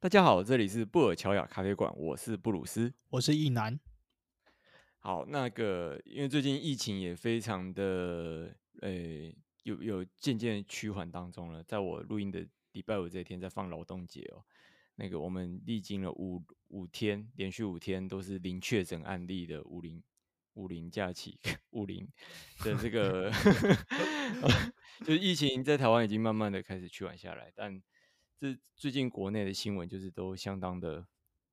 [0.00, 3.80] 大家好，这里是布尔乔亚咖啡馆，我是布鲁斯，我是易南。
[5.00, 8.92] 好，那个因为最近疫情也非常的，呃，
[9.64, 11.64] 有有渐渐趋缓当中了。
[11.64, 14.44] 在我录音的礼拜五这一天，在放劳动节哦。
[14.94, 20.00] 那个我们历经了五五天，连续五天都是零确诊案例的五零
[20.54, 21.36] 五零假期，
[21.70, 22.08] 五零
[22.60, 23.32] 的这个
[25.04, 27.82] 就是疫情在台湾已经慢慢的开始趋缓下来，但。
[28.40, 31.04] 这最近国内的新闻就是都相当的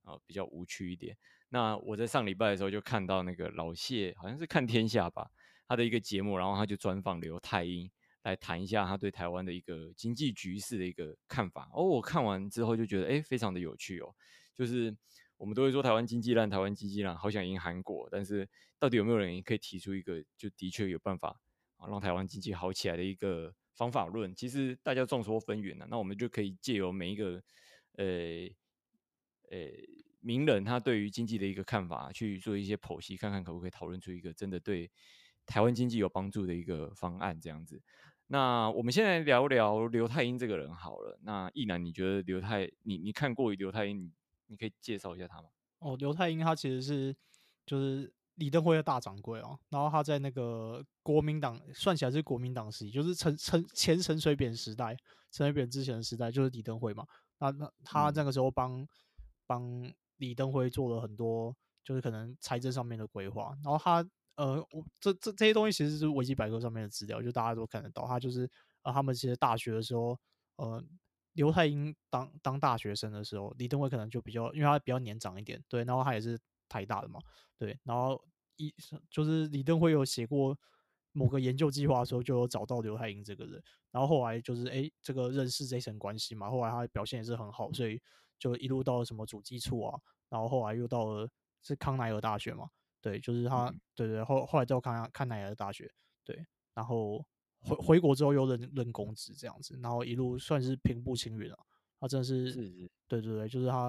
[0.03, 1.17] 啊、比较无趣一点。
[1.49, 5.31] 那我在上礼拜的时候就看到那个老谢好像是看天下吧，
[5.67, 7.89] 他的一个节目，然后他就专访刘太英
[8.21, 11.67] 来谈一下他对台湾的一个经济局势的一个看法。
[11.73, 14.13] 哦，我看完之后就觉得哎非常的有趣哦，
[14.53, 14.95] 就是
[15.38, 18.47] 我们都会说台湾经济烂，台湾经济烂，好想赢韩国，但是
[18.77, 21.39] 到底有没有人可以提出一个就的确有办法
[21.77, 23.55] 啊让台湾经济好起来的一个？
[23.75, 27.44] 方法论其实大家众说纷纭啊，那我们就可以借由每一个
[27.97, 28.05] 呃
[29.52, 29.69] 呃
[30.22, 34.89] 名人他对于经济的一个看法去做一些剖析，看看可不可以讨论出一个真的对
[35.45, 37.81] 台湾经济有帮助的一个方案这样子。
[38.27, 41.19] 那我们先来聊聊刘太英这个人好了。
[41.22, 44.11] 那易南，你觉得刘太你你看过于刘太英，你
[44.47, 45.50] 你可以介绍一下他吗？
[45.80, 47.16] 哦，刘太英他其实是
[47.66, 48.14] 就是。
[48.36, 54.95] 李登辉的大掌柜哦，然后他在那个国民党算起来是国民党时期，就是陈陈前陈水扁时代，
[55.31, 57.06] 陈水扁之前的时代就是李登辉嘛。
[57.39, 58.86] 那那他那个时候帮
[59.47, 63.56] 帮、嗯、李登辉做了很多，就是可能财政上面的规划。
[63.63, 68.06] 然后他呃，我这这这些东西其实是维基百科上面的资料，就大家都看得到。
[68.06, 68.50] 他就是
[68.83, 70.19] 呃，他们其实大学的时候，
[70.58, 70.83] 呃，
[71.33, 76.38] 刘太英当当大学生的时候，李登辉可能就比较，因为他比较年长一点，对，然后他也是。
[76.67, 77.19] 台大的嘛，
[77.58, 78.21] 对，然后
[78.58, 78.73] 一
[79.09, 80.58] 就是李登辉有写过
[81.11, 88.01] 某个研究计划的时候，就有找到刘太英这个人，然后后来就是哎，这个认识这层关系嘛，后来他表现也是很好，所以
[88.38, 91.29] 就一路到了什么主计处啊，然后后来又到了
[91.62, 92.69] 是康奈尔大学嘛，
[93.01, 95.90] 对，就是他，对对，后后来到康康奈尔大学，
[96.23, 97.25] 对，然后
[97.59, 101.57] 回回国之后又任任公职这样子，然后一路算是平步青云啊，
[102.00, 103.88] 他真的是，是是对对对，就是他，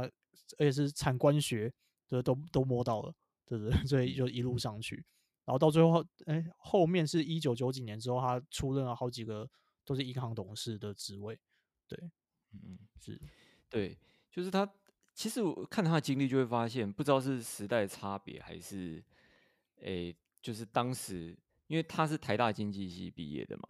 [0.59, 1.73] 而且是产官学。
[2.09, 4.97] 对，都都摸到了，对 对，所以就一路上去，
[5.45, 9.49] 然后到最后，哎，后面是一九九几年之后，他出任了好几个
[9.85, 11.39] 都是银行董事的职位，
[11.87, 11.99] 对，
[12.53, 13.21] 嗯，是，
[13.69, 13.97] 对，
[14.31, 14.71] 就是他。
[15.15, 19.03] 其实我看他的经历，就会发现，不知道是时代差别，还是，
[19.81, 21.35] 哎，就是当时，
[21.69, 23.63] 因为他是台大经济系毕业的嘛，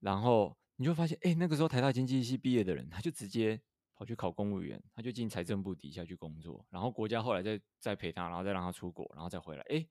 [0.00, 3.58] 然后你就发现，哎，那个时候台大经济系毕业的人，他就直接。
[4.00, 9.62] 跑去考公务员，他就进财政部底下去工作，然后国家后来再再陪他，然后再让他出国，然后再回来。
[9.68, 9.86] 哎，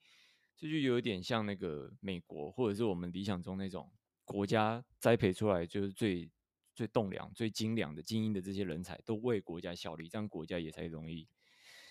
[0.58, 3.88] 这就有点像那个美国，或者是我们理想中那种
[4.25, 6.28] 国家栽培出来就是最
[6.74, 11.28] 最栋梁、最精良的精英的这些人才，都为国家效力，这样国家也才容易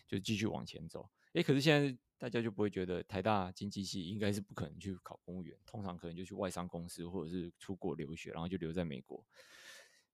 [0.04, 1.08] 就继续往前走。
[1.34, 9.24] 哎，可是现在大家就不会觉得台大经济系应该是不可能去考公务员，通常可能就去外商公司或者是出国留学，然后就留在美国。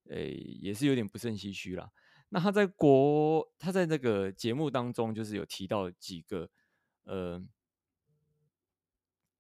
[0.09, 1.91] 诶，也是有点不胜唏嘘啦。
[2.31, 6.50] 那他在国，他在那个节目当中，就是有提到几个，
[7.04, 7.41] 呃，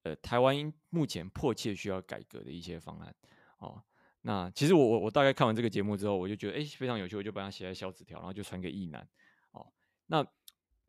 [0.02, 3.14] 呃，台湾目前迫切需要改革的一些方案。
[3.58, 3.82] 哦，
[4.20, 9.06] 那其实我我我大概看完这个节目之后，我就觉得诶非常有趣，我就把它写在小纸条，然后就传给易南。
[9.52, 9.66] 哦，
[10.06, 10.24] 那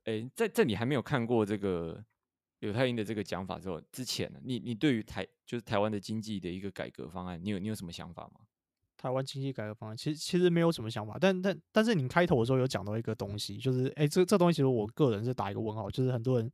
[0.04, 2.06] 诶，在在你还没有看过这个
[2.60, 8.45] 刘太英的这个讲法之后，之前呢，你你对于台就是台湾的经济的一个改革方案，你有你有什么想法吗？
[9.06, 16.52] 台湾经济改革方案，其实其实没有什么想法，但但但是你开头的时候有讲到一个东西，就是哎、欸，这这东西其实我个人是打一个问号，就是很多人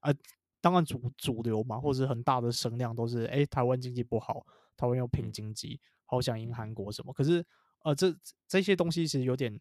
[0.00, 0.14] 啊、呃，
[0.60, 4.44] 当然主主流嘛，或者是很大的声量都是哎、欸，台湾经济不好，
[4.76, 7.42] 台湾要拼经济，好想赢韩国什么，可是
[7.84, 8.14] 呃，这
[8.46, 9.58] 这些东西其实有点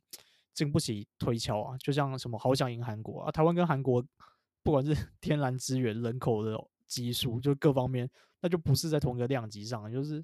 [0.53, 4.05] 经不起推敲啊，就像什么好想赢韩国啊，台湾跟韩国
[4.63, 8.09] 不管是 天然资源、人口的基数，就各方面，
[8.41, 10.21] 那就不是在同一个量级上，就是。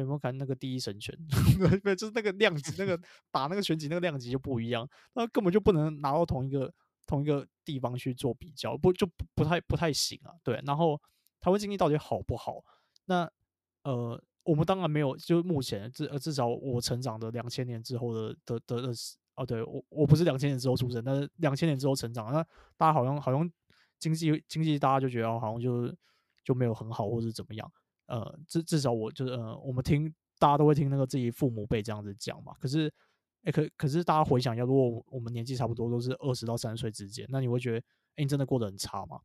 [0.00, 1.16] 有没有看那个第一神拳？
[1.82, 2.98] 对，就是那个量级，那个
[3.30, 6.72] 打那个拳击那个量级就不一样，那根本就不能拿到同一个
[7.06, 10.32] 同一个地方去做比较，不就不，不太不太行啊？
[10.42, 11.00] 对，然后
[11.40, 12.62] 台湾经济到底好不好？
[13.06, 13.30] 那
[13.84, 18.92] 呃，我们当然没有，就目前至至少我成长的两千年之后的的的的
[19.36, 22.42] 哦，对我我不是两千年之后出生，但是两千年之后成长，那
[22.76, 23.50] 大家好像好像
[23.98, 25.94] 经济经济大家就觉得好像就
[26.44, 27.72] 就没有很好，或者怎么样？
[28.08, 32.52] 呃，至至少我就是呃，我们听大家都会听那个自己父母辈这样子讲嘛。
[32.60, 32.88] 可是，
[33.44, 37.82] 哎、欸，可可是大家回想一下，如果我们年纪差不多都是二十到三十岁之间，那你会觉得，哎、
[38.16, 39.20] 欸，你真的过得很差吗？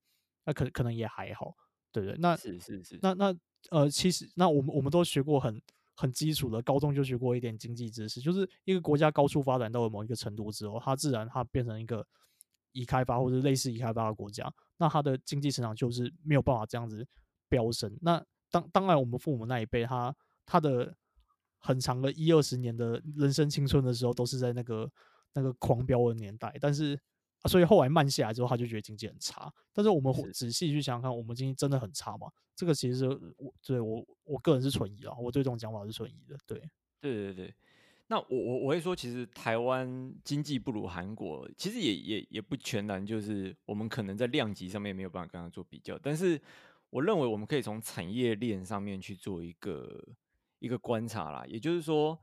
[0.46, 1.56] 那可可能也还好，
[1.92, 2.18] 对不对？
[2.20, 3.36] 那是是是，那那
[3.72, 5.62] 呃，其实那我们我们都学过很
[5.96, 12.06] 很基础的，高中就学过一点经济知识，就是一个国家高速发展到了某一个程度之后，它自然它变成一个
[12.74, 17.08] 已开发或者类似已开发的国家，那它的经济成长就是没有办法这样子
[17.48, 17.98] 飙升。
[18.02, 18.22] 那
[18.54, 20.16] 当当然，我们父母那一辈，他
[20.46, 20.96] 他的
[21.58, 24.90] 很长的一二十年的人生青春的时候，都是在那个
[25.34, 26.98] 那个狂飙的年代，但是。
[27.44, 29.54] 啊，所以后来慢下来之后，他就觉得经济很差。
[29.74, 32.32] 但是我们仔细去想想看，我们经济真的很差吗？
[32.56, 33.06] 这个其实是
[33.36, 36.38] 我对我我个人是存疑啊，我对这种讲法是存疑的。
[36.48, 36.58] 对，
[37.02, 37.54] 对对对。
[38.08, 46.00] 那我我我会说，其实台湾经济不如韩国，其实也也也不全然就是我们可能在量级上面没有办法跟他做比较。
[46.00, 46.40] 但是
[46.94, 50.16] 我认为我们可以从产业链上面去做一个
[50.60, 51.44] 一个观察啦。
[51.48, 52.20] 也就是说，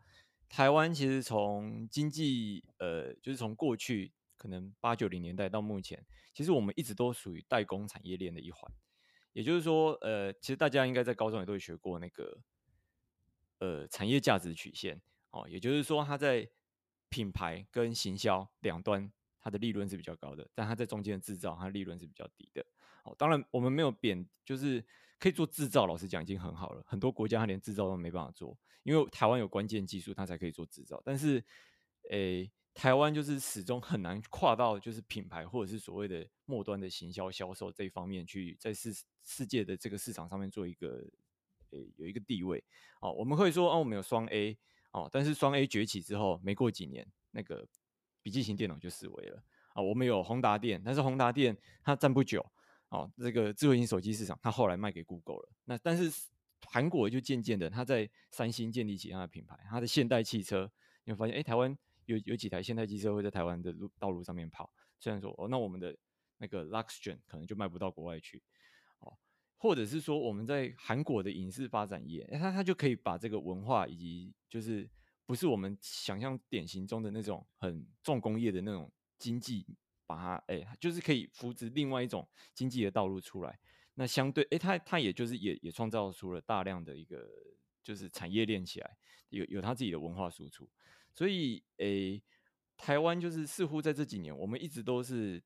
[0.48, 4.12] 台湾其实从经济呃，就是从过去。
[4.40, 6.02] 可能八九零年代到目前，
[6.32, 8.72] 其实我们一直都属于代工产业链的一环。
[9.34, 12.38] 也就是说，呃，其实大家应该在高中也都会学过那个，
[13.58, 14.98] 呃，产业价值曲线
[15.32, 15.46] 哦。
[15.46, 16.48] 也就是说，它在
[17.10, 19.12] 品牌跟行销两端，
[19.42, 22.64] 它的利润是比较高的，但它在中间的制造，它利润是比较低的。
[23.04, 24.84] 哦，当然我们没有贬，就是
[25.18, 26.82] 可以做制造，老实讲已经很好了。
[26.86, 31.00] 很多国家它连制造都没办法做，因为台湾有关键技术，它才可以做制造。
[31.04, 31.44] 但是，
[32.10, 38.92] 诶、台湾就是始终很难跨到就是品牌或者是所谓的末端的行销销售这一方面去，在世
[39.24, 41.04] 世界的这个市场上面做一个
[41.70, 42.62] 诶、有一个地位
[43.00, 43.12] 哦。
[43.12, 44.56] 我们会说哦，我们有双 A
[44.92, 47.66] 哦，但是双 A 崛起之后，没过几年，那个
[48.22, 49.42] 笔记型电脑就式微了
[49.72, 52.44] 啊、我们有宏达电，但是宏达电它站不久
[52.90, 53.10] 哦。
[53.18, 55.48] 这个智慧型手机市场，它后来卖给 Google 了。
[55.64, 56.12] 那但是
[56.66, 60.70] 韩国就渐渐的，它在三星建立起它的品牌，它的现代汽车，
[61.04, 61.76] 你会发现哎、台湾。
[62.06, 65.96] 有有几台现代汽车会在台湾的路道路上面跑，虽然说哦，那我们的
[66.38, 68.42] 那个 Luxgen 可能就卖不到国外去，
[68.98, 69.16] 哦，
[69.56, 74.90] 或者是说我们在韩国的影视发展业，它它就可以把这个文化以及就是
[75.24, 79.64] 不是我们想象典型中的那种很重工业的那种经济，
[80.10, 83.60] 把它哎、就是可以扶植另外一种经济的道路出来。
[83.94, 87.28] 那相对哎，它它也就是也也创造出了大量的一个
[87.80, 88.96] 就是产业链起来，
[89.28, 90.68] 有有它自己的文化输出。
[91.14, 92.20] 所以，诶、
[92.76, 95.40] 台湾就是似乎在这几年，我们一直都是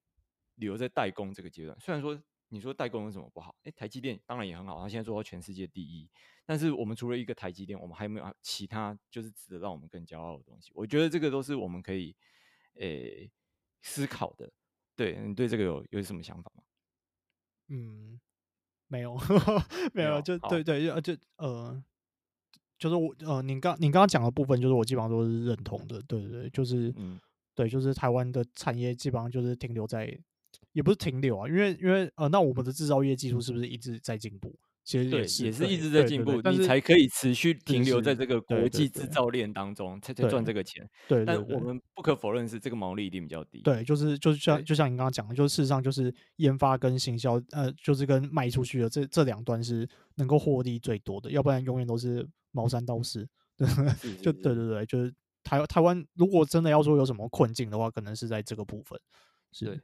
[0.54, 1.78] 留在代工这个阶段。
[1.78, 2.18] 虽然说
[2.48, 3.54] 你说代工有什么不好？
[3.64, 6.08] 诶、台积电当然也很好，它现在做到全世界第一。
[6.46, 10.70] 但是我们除了一个台积电，我们还没有其他就是值得让我们更骄傲的东西？
[10.74, 12.14] 我觉得这个都是我们可以
[12.74, 13.30] 诶、
[13.84, 14.50] 思考的。
[14.96, 16.62] 对，你对这个有有什么想法吗？
[17.68, 18.20] 嗯，
[18.88, 19.16] 没有，
[19.94, 21.82] 没有，就对对，就，就呃。
[22.76, 27.18] 就是我呃，你刚你刚刚讲的部分，就是我基本上都是认同的，对对对，就是，嗯，
[27.54, 30.06] 对，就是台湾的产业基本上就是停留在，
[30.72, 34.54] 也不是停留啊，因为因为呃，那我们的制造业技术是不是一直在进步？
[34.84, 40.88] 其实也是，也是一直在进步，你才可以持续停留在这个国际制造链当中，才才赚这个钱。
[41.08, 43.60] 对，但我们不可否认是这个毛利一定比较低。
[43.62, 52.28] 对，就是就是像就像你刚刚讲的，就是事实上就是研发跟行销，呃，就是跟卖出去的这这两端是能够获利最多的，要不然永远都是。
[52.56, 53.66] 毛三到四，对，
[54.22, 58.96] 就对对对，就是台台湾，如果真的要说有什么困境的话，可能是在这个部分。
[59.50, 59.82] 是，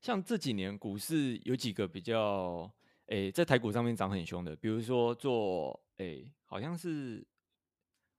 [0.00, 2.72] 像这几年股市有几个比较，
[3.06, 7.26] 诶、在台股上面涨很凶的，比如说做，诶、好像是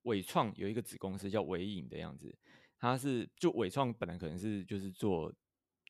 [0.03, 2.38] 伟创有一个子公司叫纬颖的样子，
[2.77, 5.33] 它是就伟创本来可能是就是做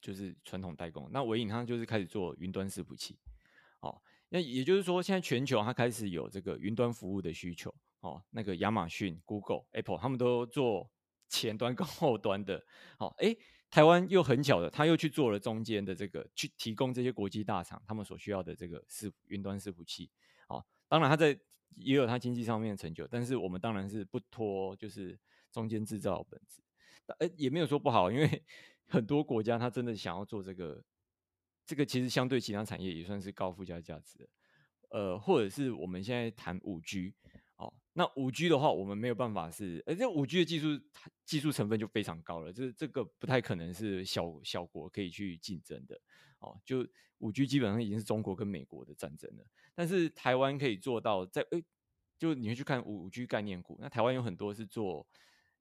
[0.01, 3.17] 就是传统代工，那纬颖它就是开始做云端伺服器，
[3.81, 7.73] 哦，那也就是说现在全球它开始有这个云端服务的需求。
[8.01, 10.87] 哦，那个亚马逊、Google、Apple，他们都做
[11.27, 12.63] 前端跟后端的。
[12.99, 13.35] 好、哦，哎，
[13.69, 20.09] 台湾又很巧的，他又去做了中间的这个，去提供这些国际大厂他们所需要的这个伺云端伺服器。
[20.47, 21.37] 哦，当然他在
[21.75, 25.19] 也有他经济上面的成就，但是我们当然是不脱就是
[25.51, 26.61] 中间制造的本质。
[27.19, 28.43] 哎，也没有说不好，因为
[28.87, 30.83] 很多国家他真的想要做这个，
[31.65, 34.29] 这个其实相对其他产业也算是高附加价值的。
[34.89, 37.13] 呃，或者是我们现在谈五 G。
[37.97, 40.67] 那五 G 的话，我们没有办法是，而且五 G 的技术
[41.25, 45.99] 技术成分就非常高了，就是这个不太可能是小小国可以去竞争的。
[46.37, 46.87] 哦，就
[47.17, 49.43] 五 G 基本上已经是中国跟美国的战争了。
[49.73, 51.63] 但是台湾可以做到在，在诶，
[52.19, 55.07] 就你会去看五五 G 概念股，那台湾有很多是做，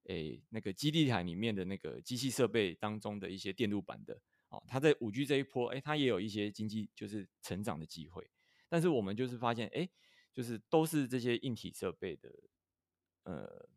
[0.03, 4.21] 诶那个基地台里面的那个机器设备当中的一些电路板的。
[4.49, 8.29] 哦，它在五 G 这一波，诶，它也有一些经济就是成长的机会。
[8.69, 9.89] 但是我们就是发现，诶。
[10.37, 12.31] 就是都是这些硬体设备的，
[13.23, 13.67] 呃，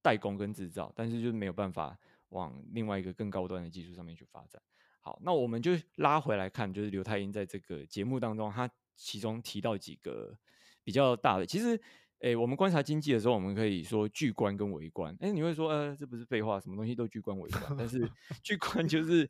[0.00, 1.98] 代工跟制造，但是就是没有办法
[2.28, 4.62] 往另外一个更高端的技术上面去发展。
[5.00, 10.38] 好，那我们就拉回来看，就是刘太英在这个节目当中，他其中提到几个
[10.84, 11.80] 比较大的，其实
[12.20, 15.16] 哎，我们观察经济的时候，我们可以说巨观跟微观。
[15.18, 17.74] 哎，你会说，呃，这不是废话，什么东西都巨观微观。
[17.76, 18.08] 但是
[18.44, 19.28] 巨观就是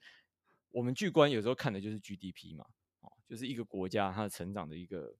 [0.69, 2.67] 我们巨观有时候看的就是 GDP 嘛，
[3.01, 5.17] 哦，就是一个国家它的成长的一个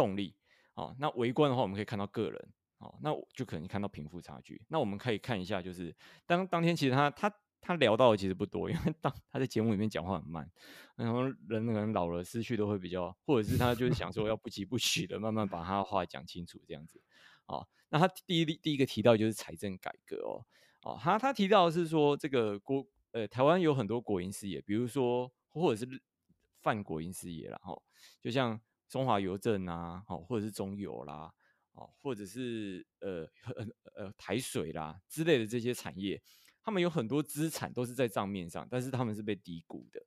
[0.00, 0.34] 动力。
[0.74, 2.48] 哦，那围观的话，我们可以看到个人。
[2.78, 4.58] 哦，那就可能看到贫富差距。
[4.68, 7.30] 那我们可以看一下，就是当当天其实他他
[7.60, 10.50] 他聊到的其实不多，因为当他在节目里面讲话很慢，
[10.96, 17.02] 然后人可能老了思绪都会比较，或者是他就是想说要不疾不徐的慢慢把他的话讲清楚这样子。
[17.44, 20.46] 哦，那他第一第一个提到就是财政改革哦，
[20.84, 26.00] 哦，他他提到的是说这个国呃台湾有很多国营事业，比如说或者是
[26.62, 27.82] 泛国营事业啦，哦，
[28.22, 28.58] 就像
[28.90, 31.32] 中华邮政啊，哦，或者是中油啦。
[32.02, 36.20] 或者是呃呃呃台水啦之类的这些产业，
[36.62, 39.98] 他们有很多资产都是在账面上，但是他们是被低估的，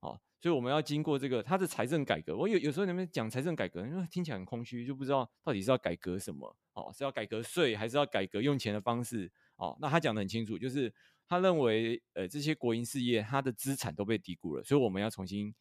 [0.00, 2.34] 哦，所以我们要经过这个他的财政改革。
[2.34, 10.90] 我有有时候你们讲财政改革，因为听起来很空虚，就不知道到底是要改革什么，哦，是要改革税，还是要改革用钱的方式，哦，那他讲得很清楚，就是
[11.26, 15.54] 他认为呃这些国营事业他的资产都被低估了，所以我们要重新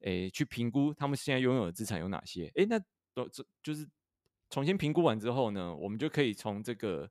[0.00, 2.78] 诶、去评估他们现在拥有的资产有哪些，诶，那
[3.14, 3.88] 都这就是。
[4.52, 7.08] 重新评估完之后呢，我们就可以从这个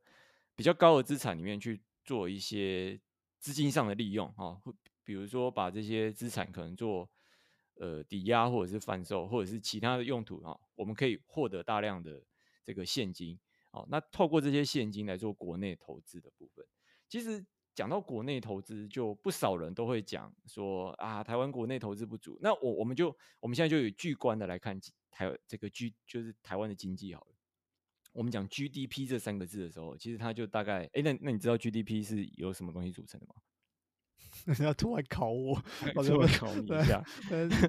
[0.58, 3.00] 比较高的资产里面去做一些
[3.40, 4.60] 资金上的利用啊，
[5.06, 7.10] 比如说把这些资产可能做
[7.76, 12.22] 呃抵押或者是贩售或者是其他的用途啊，我们可以获得大量的
[12.66, 13.40] 这个现金
[13.72, 13.86] 啊。
[13.88, 16.66] 那透过这些现金来做国内投资的部分，
[17.08, 17.46] 其实
[17.80, 22.38] 讲到国内投资，就不少人都会讲说啊，台湾国内投资不足。
[22.42, 24.78] 那我我们就我们现在就有巨观的来看。
[25.10, 27.36] 台这个 G 就是台湾的经济好了。
[28.12, 33.36] 我们讲 GDP 这三个字的时候，其实它就大概哎，那那你知道 GDP 是由什么东西组成的吗？
[34.60, 35.62] 你要突然考我，
[35.96, 37.04] 我就考你一下。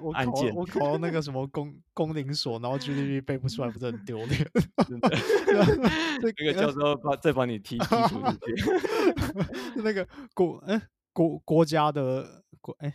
[0.01, 4.49] 我考我考到那个什么公公领所，然后 GDP 背不出来，不是很丢脸？
[4.87, 5.09] 真的，
[6.21, 9.81] 那个教授把再把你踢踢出去。
[9.83, 10.81] 那个国哎
[11.13, 12.93] 国国家的国哎。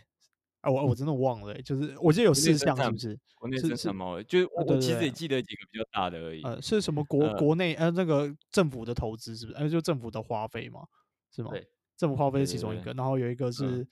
[0.63, 3.17] 我我真的忘了、欸，就是我记得有四项，是不是？
[3.35, 6.41] 国内生产毛，就是我其实也记得几个比较大的而已。
[6.41, 9.57] 呃，是什么国国内呃那个政府的投资是不是？
[9.57, 10.81] 呃，就政府的花费嘛，
[11.33, 11.51] 是吗？
[11.51, 11.65] 对，
[11.97, 13.85] 政府花费是其中一个，然后有一个是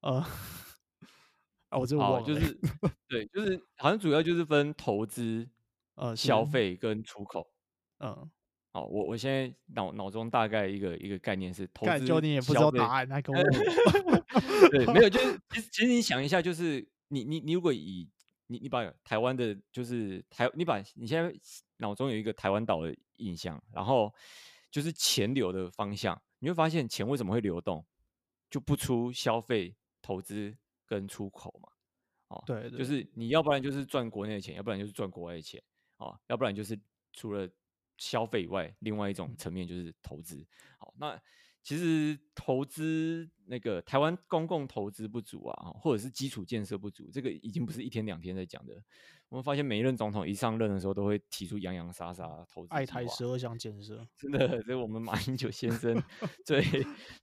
[0.00, 0.14] 呃，
[1.68, 2.58] 啊，我真的忘了，就是
[3.08, 5.48] 对，就是好像主要就是分投资、
[5.94, 7.48] 呃消费跟出口，
[7.98, 8.30] 嗯。
[8.72, 13.18] 好，我我现在脑脑中大概一个一个概念是投资，就你也不知道答案，那。
[13.22, 13.42] 跟我
[14.70, 18.06] 对，没有，就是其实其实你想一下，就是你你你如果以
[18.48, 21.34] 你你把台湾的，就是台，你把你现在
[21.78, 24.12] 脑中有一个台湾岛的印象，然后
[24.70, 27.84] 就是钱流的方向，你会发现钱为什么会流动，
[28.50, 31.68] 就不出消费、投资跟出口嘛，
[32.28, 35.62] 哦，对，就是你要不然就是赚国内的钱，要不然就是赚国外的钱，
[35.96, 36.78] 哦，要不然就是
[37.12, 37.48] 除了。
[37.98, 40.46] 消费以外，另外一种层面就是投资。
[40.76, 41.18] 好，那
[41.66, 48.80] 其实投资那个台湾公共投资不足啊，或者是基础建设不足，这个已经不是一天两天在讲的。
[49.28, 56.00] 我们发现每一任总统一上任的时候，都会提出洋洋洒洒投资，爱台十二项建设，真的，这是我们马英九先生
[56.46, 56.62] 最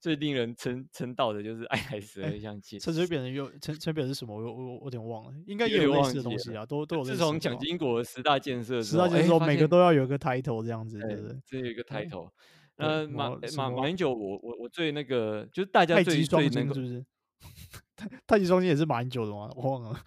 [0.01, 2.83] 最令人称称道的，就是爱台十二项建设。
[2.83, 4.35] 陈水扁的又陈陈水扁是什么？
[4.35, 7.03] 我我我有点忘了，应该也有类似的东西啊，都都有。
[7.05, 11.41] 自从蒋经国十大建设，十大建设每个都要有一个 title 这样子，对不对？
[11.45, 12.29] 这有一个 title。
[12.77, 17.05] 呃，马马马英九，我我我最那个就是大家最最那个是不是？
[17.95, 19.49] 太太极双星也是马英九的吗？
[19.55, 20.03] 我忘了，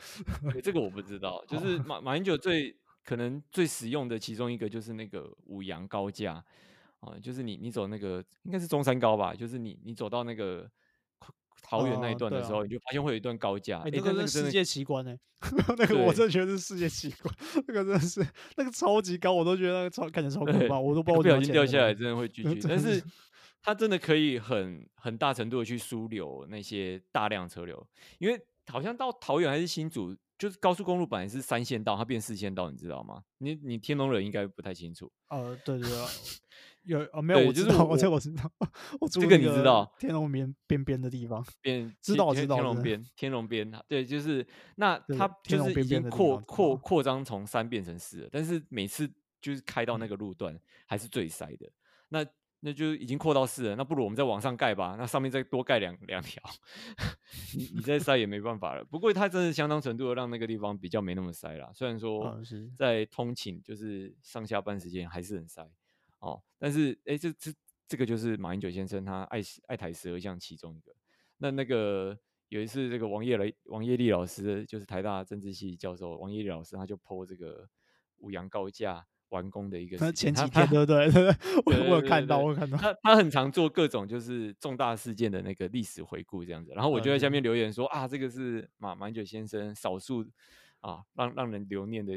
[0.62, 1.42] 这个我不知道。
[1.49, 6.44] 就是马马英九最可能最实用的其中一个就是那个五羊高架
[7.00, 10.68] 啊，就是你你走那个应该是中山高吧，就是你你走到那个
[11.62, 13.78] 桃园那一段的时候，你就发现会有一段高架。
[13.80, 15.16] 哎，那个是世界奇观呢，
[15.78, 17.34] 那个我真的觉得是世界奇观，
[17.68, 23.02] 那个真的是那个超级高，我都觉得那个超看起来超可怕，我都不小心掉下来真的会 拒绝，但是。
[23.62, 27.84] 它真的可以很很大程度的去疏流那些大量车流，
[28.18, 33.20] 因为好像到桃园还是新竹，就是高速公路本来是三线道，它变四线道，你知道吗？
[33.38, 35.10] 你你天龙人应该不太清楚。
[35.30, 35.98] 呃，对对对，
[36.87, 38.50] 有啊，没有，我知道，我这我知道，
[39.11, 51.71] 这个你知道，天龙边边边的地方，边知道知道，天龙边天龙边，对，就是那它就是已经扩扩扩张从三变成四了，但是每次就是开到那个路段还是最塞的，
[52.09, 52.25] 那。
[52.61, 56.43] 那就已经扩到四了，那不如我们再往上盖吧，那上面再多盖两两条，
[57.55, 58.83] 你你再塞也没办法了。
[58.83, 61.71] 不过它真的相当程度的让那个地方比较没那么塞啦。
[61.75, 62.40] 虽然说
[62.75, 65.69] 在通勤就是上下班时间还是很塞
[66.18, 67.52] 哦，但是哎、欸，这这
[67.88, 70.92] 这个就是马英九先生他爱爱台十二项其中一个。
[71.38, 72.18] 那那个
[72.49, 77.68] 有一次这个王业雷王业立老师就是台大政治系教授王业立老师他就 po 这个
[78.18, 79.06] 五羊高架。
[79.30, 79.96] 完工的一个。
[79.99, 82.78] 那前几天 对对对，我有看到，我有看到。
[82.78, 90.25] 他他很常做各种就是重大事件的那个历史回顾这样子，然后我就在下面留言说啊，这个是马马英九先生少数
[90.80, 92.16] 啊让让人留念的。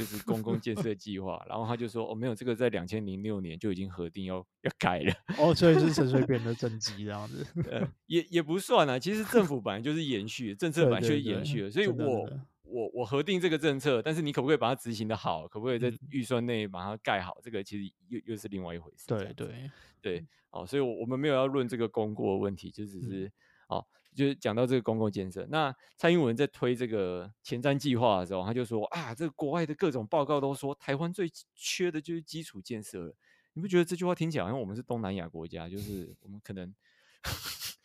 [0.00, 8.98] 就是公共建设计划，然后他就说哦，没有这个在两千零六年就已经核定要要改了哦，所以是陈水扁的政绩这样子，呃、 也也不算啊。
[8.98, 12.26] 其实政府本来就是延续政策，本来就是延续的，所以我
[12.62, 19.06] 我我核定这个政策，但是你可不可以把它执行的好，可不可以在预算内把它盖好，这个其实又又是另外一回事。
[19.06, 23.32] 对对对，哦，所以我我们没有要论这个功过的问题，就只是、嗯、
[23.76, 23.86] 哦。
[24.14, 33.14] 就是讲到这个公共建设，那蔡英文在推这个前瞻计划的时候，他就说啊，这个国外的各种报告都说台湾最缺的就是基础建设了。
[33.52, 35.68] 你不觉得这句话听起来好像我们是东南亚国家？
[35.68, 36.72] 就是我们可能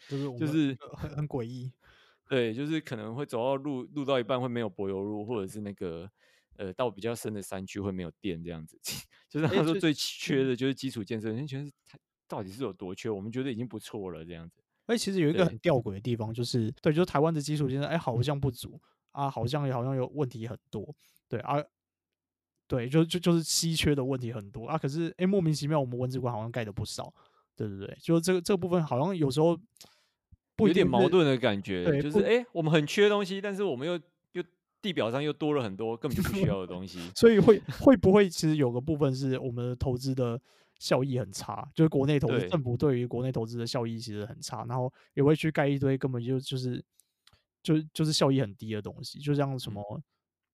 [0.08, 1.72] 就是就是很很诡异，
[2.28, 6.10] 对，就是可能会走到路路到一半会没有柏油路，或者是那个
[6.58, 8.80] 呃到比较深的山区会没有电这样子。
[9.30, 13.10] 就是他说最缺的就是基础建设，你觉得他到底是有多缺？
[13.10, 14.62] 我们觉得已经不错了这样子。
[14.88, 18.80] 哎，其实有一个很吊诡的地方，就是对，对，就是台湾的基础建设，哎，好像不足
[19.12, 20.94] 啊，好像也好像有问题很多，
[21.28, 21.56] 对啊，
[22.68, 24.78] 对，就就就是稀缺的问题很多啊。
[24.78, 27.12] 可是，哎，莫名其妙，我们文字馆好像盖的不少，
[27.56, 29.60] 对对对，就这个这个部分好像有时候
[30.56, 34.00] 不有点矛盾的感觉，对，就是哎，我们很缺东西，但是我们又
[34.34, 34.44] 又
[34.84, 40.40] 地表上又多了很多根本就不需要的东西，所以会会不会其实有个部分是我们的投资的。
[40.80, 46.84] 效益很差，就是国内投资，政府对于国内投资的效益其实很差，然后也会去盖一堆根本就就是
[47.64, 50.04] 就就是效益很低的东西，就像什么，嗯、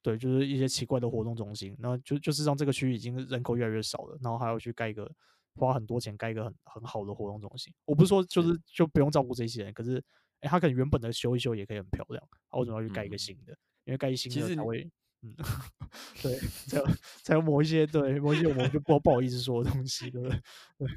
[0.01, 5.11] 对，就是一些奇怪的活动中心，然后就就是让这个区域已经人口越来越少了，然后还要去盖一个
[5.55, 7.73] 花很多钱盖一个很很好的活动中心。
[7.85, 9.97] 我不是说就是就不用照顾这些人，可是
[10.41, 13.53] 哎、欸，他可能原本的修一修也可以很漂亮，他为什么要去盖一个新的？
[13.53, 14.89] 嗯、因为盖一新的才会。
[15.23, 15.35] 嗯，
[16.21, 16.37] 对，
[16.67, 16.87] 才有
[17.23, 20.39] 才有某一些对某一些我们就不不好意思说的东西，对不对？
[20.77, 20.87] 对，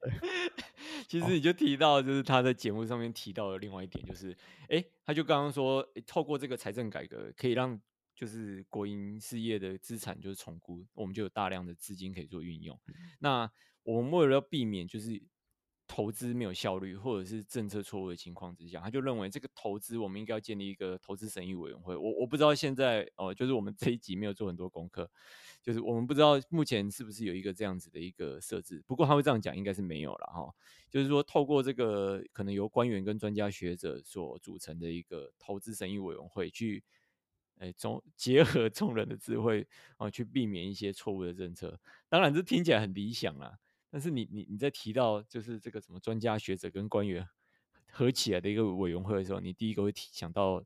[0.00, 0.12] 对。
[1.06, 4.36] 其实你就提到，就是他在节目上面提到的另外一点，就是，
[4.68, 7.80] 哎，他就刚刚说，透过这个财政改革，可以让
[8.14, 12.78] 就是国营事业的资产就是重估，我们就有大量的资金可以做运用。
[13.20, 13.50] 那
[13.82, 15.22] 我们为了要避免就是。
[15.88, 21.96] 投资没有效率，或者是政策错误的情况之下，他就认为这个投资我们应该要建立一个投资审议委员会。
[21.96, 25.10] 我我不知道现在哦、就是我们这一集没有做很多功课，
[25.62, 28.84] 就是我们不知道目前是不是有一个这样子的一个设置。
[28.86, 30.54] 不过他会这样讲，应该是没有了哈。
[30.90, 36.84] 就是说，透过这个可能由官员跟专家学者所组成的一个投资审议委员会，去
[37.60, 41.80] 诶总结合 众人的智慧啊、去避免一些错误的政策。
[42.08, 43.58] 当然，这听起来很理想啦。
[43.90, 47.26] 但是你你你在提到就是这个什么专家学者跟官员
[47.90, 50.62] 合起来的一个委员会的时候，你第一个会提想到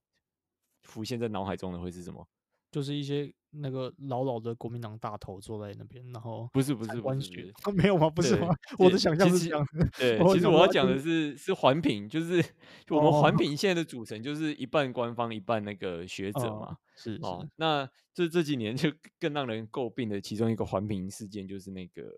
[0.83, 2.27] 浮现在脑海中的会是什么？
[2.73, 8.09] 就是一些那个老老的国民党大头坐在那边，然后不是不是不是， 没有吗？
[8.09, 8.49] 不是吗？
[8.79, 9.63] 我的想象是这样。
[9.99, 12.43] 对，其实我要讲的是是环评，就是
[12.89, 16.79] 我们环评现在的组成就是一半官方一半那个学者嘛。
[16.97, 22.11] 是哦，那这这几年就更让人诟病的其中一个环评事件就是那个。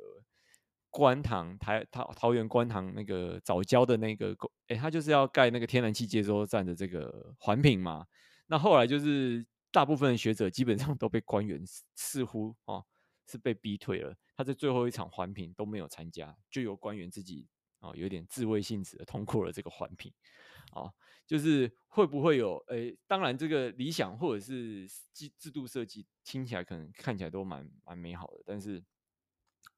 [0.94, 4.30] 观塘台桃桃园观塘那个早教的那个，
[4.68, 8.06] 哎、欸，他就是要盖那个天然气接收站的这个环评嘛。
[8.46, 11.60] 那后来就是大部分的学者基本上都被官员
[11.96, 12.86] 似乎哦
[13.26, 17.48] 是被逼退了，他在最后一场环评都没有参加，就由官员自己
[17.80, 20.12] 啊、哦、有点自卫性质的通过了这个环评
[20.70, 20.88] 啊。
[21.26, 28.80] 就是会不会有哎、欸，当然这个理想或者是制制度设计听起来可能看起来都蛮蛮美好的，但是。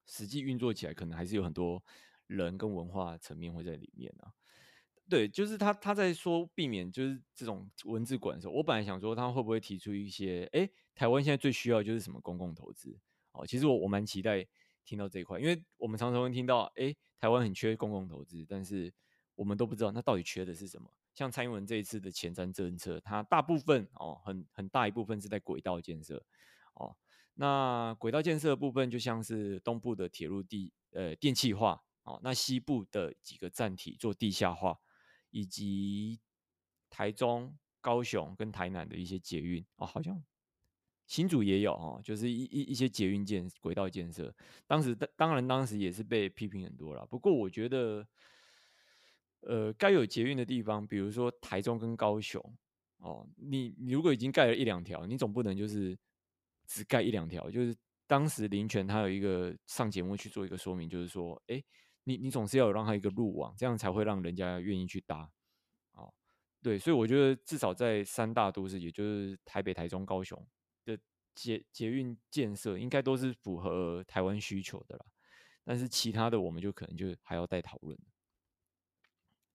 [0.07, 1.83] 实际运作起来，可能还是有很多
[2.27, 4.33] 人跟文化层面会在里面啊。
[5.09, 12.99] 对，就是他他在说避免就是这种文字馆的时候，我本来想说他会不会提出一些，哎，台湾现在最需要就是什么公共投资
[13.31, 13.47] 哦。
[13.47, 14.45] 其实我我蛮期待
[14.85, 18.93] 听到这一块，因为我们常常会听到，哎，台湾很缺公共投资，但是
[19.37, 20.91] 我们都不知道那到底缺的是什么。
[21.15, 26.21] 像蔡英文这一次的前瞻政策，它大部分哦，很很大一部分是在轨道建设
[26.75, 26.97] 哦。
[27.39, 34.79] 那轨道建设部分，就像是东部的铁路地呃电气化哦，那西部的几个站体做地下化，
[35.29, 36.19] 以及
[36.89, 40.25] 台中、高雄跟台南的一些捷运哦，好像
[41.07, 44.35] 新竹也有哦，就是一一一些捷运建轨道建设，
[44.67, 47.05] 当时当当然当时也是被批评很多了。
[47.05, 48.09] 不过我觉得，
[49.41, 52.43] 呃，该有捷运的地方，比如说台中跟高雄
[52.97, 55.99] 哦，你你如果已经盖了一两条，你总不能就是。
[56.67, 57.77] 只盖一两条，就是
[58.07, 61.63] 当时林权他有一个上节目去做一个说明，就是说，哎，
[62.05, 65.31] 你你总是要有让他一个路网，这样才会让人家愿意去搭，
[65.93, 66.13] 哦，
[66.63, 70.47] 对，所以我觉得至少在三大都市，也就是台北、台中、高雄
[70.85, 70.99] 的
[71.35, 75.07] 捷捷运建设，应该都是符合台湾需求的啦。
[75.65, 77.99] 但是其他的，我们就可能就还要再讨论。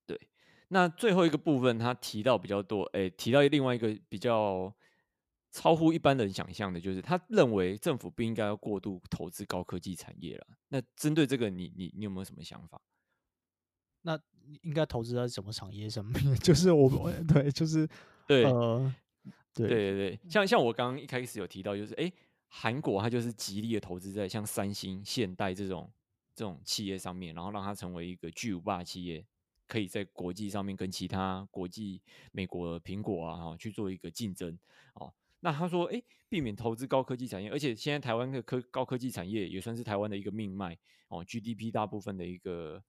[0.05, 0.19] 对，
[0.67, 4.75] 那最后一个部分，他提到比较多，哎，提到另外一个比较
[5.51, 10.47] 超乎一般人想象的，就是他认为政府不应该要过度投资高科技产业了。
[10.69, 12.81] 那针对这个你，你你你有没有什么想法？
[14.03, 14.19] 那
[14.63, 16.35] 应该投资在什么产业上面？
[16.39, 17.87] 就是我们 对，就是
[18.25, 18.95] 对，呃，
[19.53, 22.11] 对对对对，像像我刚刚一开始有提到，就是哎，
[22.47, 25.91] 韩国它就是极力的投资在像三星、现代这种
[26.33, 29.25] 这种企业上面，然后让它成为一个巨无霸企业，
[29.67, 34.57] 可以在国际上面跟其他国际美国苹果啊哈去做一个竞争
[34.95, 35.13] 哦。
[35.41, 40.75] 那他说，哎，避免投资高科技产业，而且现在台湾的科高科技产业也算是台湾的一个命脉
[41.09, 42.81] 哦，GDP 大部分的一个。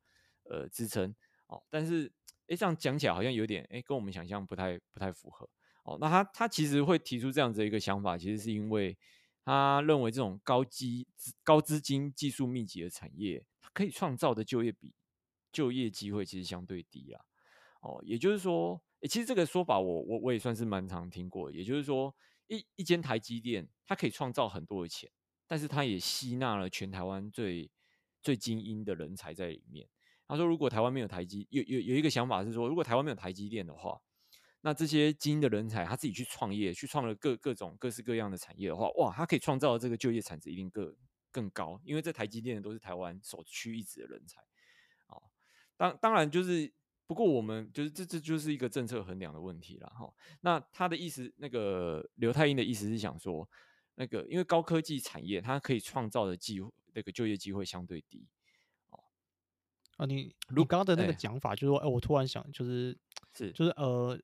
[0.50, 1.14] 呃，支撑
[1.46, 2.12] 哦，但是
[2.48, 5.48] 哎，这样讲起来好像有点哎，跟我们想象不太不太符合
[5.84, 5.96] 哦。
[6.00, 8.98] 那他他其实会提出这样子的一个想法，其实是因为
[9.44, 11.06] 他认为这种高基
[11.44, 14.92] 高资金、技术密集的产业，它可以创造的就业比
[15.52, 17.24] 就业机会其实相对低啊。
[17.82, 21.52] 哦，也就是说，哎，其实这个说法我我我也算是蛮常听过。
[21.52, 22.12] 也就是说，
[22.52, 25.10] 一一间台积电，它可以创造很多的钱，
[25.46, 27.70] 但是它也吸纳了全台湾最
[28.22, 29.88] 最精英的人才在里面。
[30.28, 34.00] 他说：“如果台湾没有台积，有有有一个想法是说，如果台湾没有台积电的话，
[34.62, 40.94] 那这些精英的人才他自己去创业，去创了各各种各式各样的产业的话，哇，他可以创造的这个就业产值一定更
[41.30, 44.40] 更高，因为在台积电的都是台湾首屈一指的人才。
[45.08, 45.22] 哦，
[45.76, 46.72] 当当然就是，
[47.12, 50.10] 不过我们就是这这就是一个政策衡量的问题了哈。
[50.40, 53.46] 那他的意思，那个刘太英的意思是想说，
[53.96, 58.26] 那个因为高科技产业它可以创造的机会，那个就业机会相对低
[58.88, 58.98] 哦。”
[59.98, 62.96] 啊，你你刚刚的那个讲法，就是说，哎、我突然想，就是
[63.34, 64.18] 是就是呃，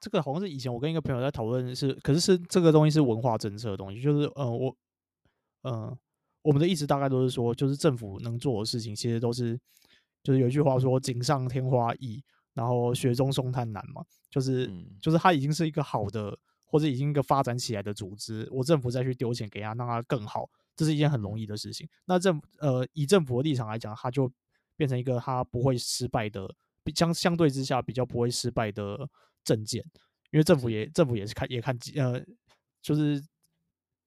[0.00, 4.74] 这个好像是以前我跟一个朋友在讨论，是，可是是这个东西是文化政策的东西，就是呃，我
[5.60, 5.98] 呃，
[6.40, 9.60] 我们的意思大概都是说，就是政府能做的事情，其实都是，
[10.22, 12.22] 就是有一句话说“锦上添花易”，
[12.54, 21.88] 然后“雪中送炭难”嘛，就是、嗯、就是它已经是一个好的，或者已经一个发展起来的组织，我政府再去丢钱给他，让它更好，这是一件很容易的事情。
[22.04, 24.32] 那政呃，以政府的立场来讲，它就。
[24.74, 29.06] 变成一个它不会失败的，比相相对之下比较不会失败的
[29.44, 29.84] 政见，
[30.30, 32.20] 因为政府也政府也是看也看呃，
[32.80, 33.22] 就是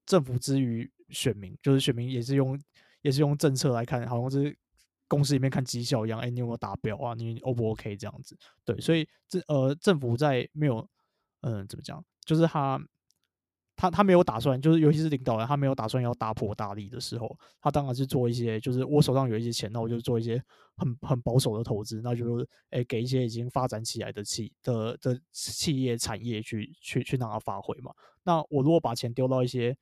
[0.08, 2.60] 政府之于选民，就是选民也是用
[3.04, 4.58] 也是用政策来看，好像是
[5.07, 7.13] 公司里面看绩效一样，哎，你有没有达标啊？
[7.13, 8.37] 你 O 不 OK 这样子？
[8.63, 10.87] 对，所以这呃政府在没有
[11.41, 12.79] 嗯、怎么讲，就是他。
[13.77, 20.41] 他他没有打算，就是尤其是领导人，他没有打算要大破大立的时候，他当然是做一些，就是我手上有一些钱，那我就做一些
[20.77, 27.93] 很很保守的投资，那就是哎给一些已经发展起来的企的的企业产业去去去让它发挥嘛。
[28.23, 29.77] 那我如果把钱丢到一些，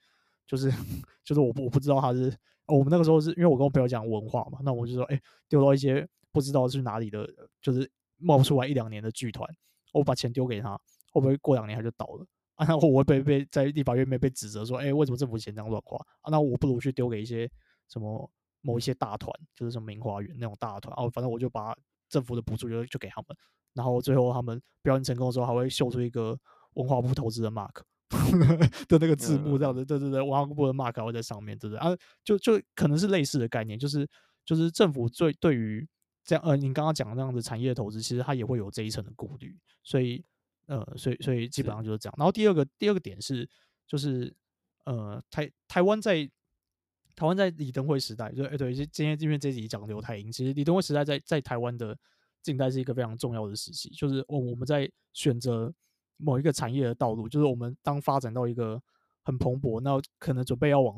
[0.47, 0.71] 就是
[1.23, 2.35] 就是我我不知道他是
[2.67, 7.27] 我们那个时候是因为我跟我朋友讲文化嘛，那我就说哎丢到一些不知道是哪里的，
[7.61, 9.49] 就是冒出来一两年的剧团，
[9.91, 10.79] 我把钱丢给他，
[11.11, 12.25] 会不会过两年他就倒了？
[12.55, 15.97] 啊，那我会被被在立法院面被指责说，哎、为什么政府钱这样乱花？
[16.21, 17.49] 啊，那我不如去丢给一些
[17.89, 18.29] 什么
[18.61, 21.75] 某一些大团，就是什么明华园那种大团，哦、反正我就把
[22.09, 23.35] 政府的补助就就给他们，
[23.73, 26.39] 然后最后他们表演成功的时候，还会秀出一个
[26.75, 27.81] 文化部投资的 mark
[28.87, 31.79] 的那个字幕，这样子，对对对，文化部的 mark 会在上面，对不对？
[31.79, 34.07] 啊，就就可能是类似的概念，就是
[34.45, 35.87] 就是政府最对于
[36.23, 40.23] 这样呃，您刚刚讲的那样子产业投资，其实它也会有这一层的顾虑，所以。
[40.65, 42.15] 呃，所以所以基本上就是这样。
[42.17, 43.47] 然后第二个第二个点是，
[43.85, 44.33] 就是
[44.85, 46.23] 呃，台台湾在
[47.17, 51.97] 台湾在李登辉时代，就哎对，今天因为这集讲刘太英，其实李登辉时代在在台湾的
[52.41, 55.71] 近代是一个非常重要的时期，就是我我们在选择
[56.23, 58.81] 某一个产业的道路，就是我们当发展到一个
[59.23, 60.97] 很蓬勃，那可能准备要往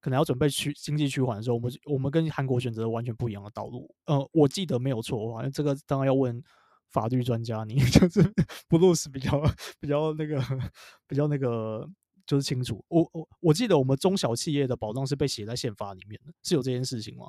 [0.00, 3.92] 可能要准备去经济趋缓的时候，我们我们跟韩国选择完全不一样的道路。
[4.04, 6.42] 呃，我记得没有错的话，这个当然要问。
[6.88, 8.22] 法律专家，你 就是
[8.68, 9.42] 不露是比较
[9.80, 10.40] 比较那个
[11.06, 11.86] 比较那个
[12.24, 12.82] 就是清楚。
[12.88, 17.26] 我我我记得我们中小企业的保障是被写在宪法里面的，是有这件事情吗？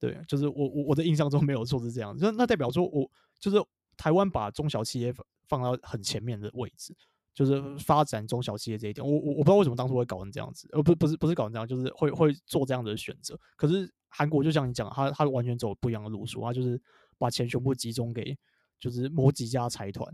[0.00, 3.62] 对，就是我我我的印象中没有错是这样，那那代表说我就是
[3.96, 5.14] 台湾把中小企业
[5.48, 6.94] 放到很前面的位置，
[7.34, 9.06] 就是发展中小企业这一点。
[9.06, 13.38] 我我我不知道为什么当初会搞成这样子，呃不不是不是搞成这样，就是会会做这样的选择。
[13.56, 16.80] 可是韩国就像你讲，他他完全走不一样的路数，他就是
[17.18, 18.36] 把钱全部集中给。
[18.80, 20.08] 就是某几家财团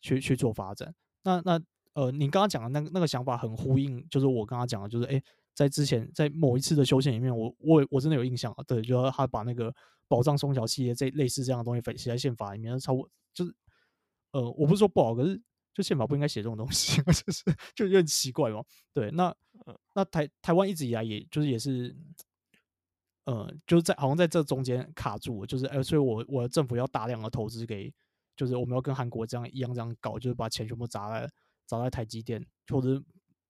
[0.00, 1.60] 去去做发展，那那
[1.92, 5.22] 呃，你刚刚讲的那个那个想法很呼应，就是我刚刚讲的，就是哎、欸，
[5.54, 9.72] 在之前在某一次的修宪里面，我我我真的有印象啊，对，就是他把那个
[10.08, 13.54] 保障中小企业这类似这样的东西写在宪法里面，超过就是
[14.32, 15.40] 呃，我不是说不好，可是
[15.74, 18.62] 就宪法不应该写这种东西， 就是就有点奇怪嘛。
[18.92, 19.34] 对，那
[19.94, 21.96] 那台台湾一直以来也就是也是，
[23.24, 27.92] 呃，就是在好像在这中间卡住了，就是呃，所以我我的政府要大量的投资给，
[28.36, 31.30] 就是我们要跟韩国这样一样这样搞，就是把钱全部砸在
[31.66, 33.02] 砸在台积电或者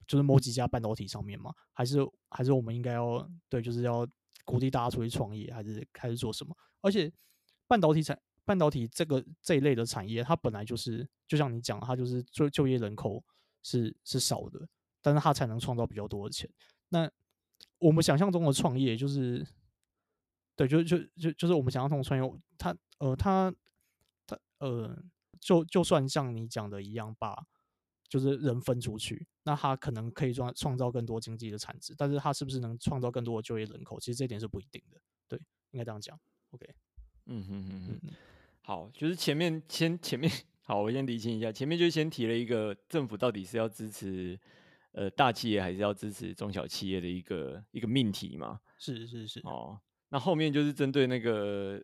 [0.07, 1.53] 就是某几家半导体上面嘛？
[1.73, 1.99] 还是
[2.31, 4.07] 还是我们应该要对，就是要
[4.45, 6.55] 鼓励大家出去创业，还是还是做什么？
[6.81, 7.11] 而且
[7.69, 13.23] 半导体产半导体这个这一类的产业，它本来就是就像你讲，它就是就就业人口
[13.63, 14.69] 是是少的，
[15.01, 16.51] 但是它才能创造比较多的钱。
[16.89, 17.11] 那
[17.79, 19.47] 我们想象中的创业，就是
[20.57, 23.55] 对，就就就就是我们想象中的创业，它呃它
[24.27, 24.97] 它呃，
[25.39, 27.47] 就就算像你讲的一样，把
[28.09, 35.01] 就是人分出去，那它可能可以创创造更多经济的产值，但是它是不是能创造更多的就业人口，其实这点是不一定的。
[35.29, 36.19] 对，应该这样讲。
[36.51, 36.75] OK，
[37.27, 38.01] 嗯哼哼哼，
[38.63, 40.31] 好，就是前面先前面
[40.63, 44.39] 好，我先理清一下，前面就先提了一个政府到底是要支持
[44.93, 48.61] 呃大企业还是要支持中小企业的一个一个命题嘛？
[48.79, 49.41] 是是是。
[49.41, 51.83] 哦，那后面就是针对那个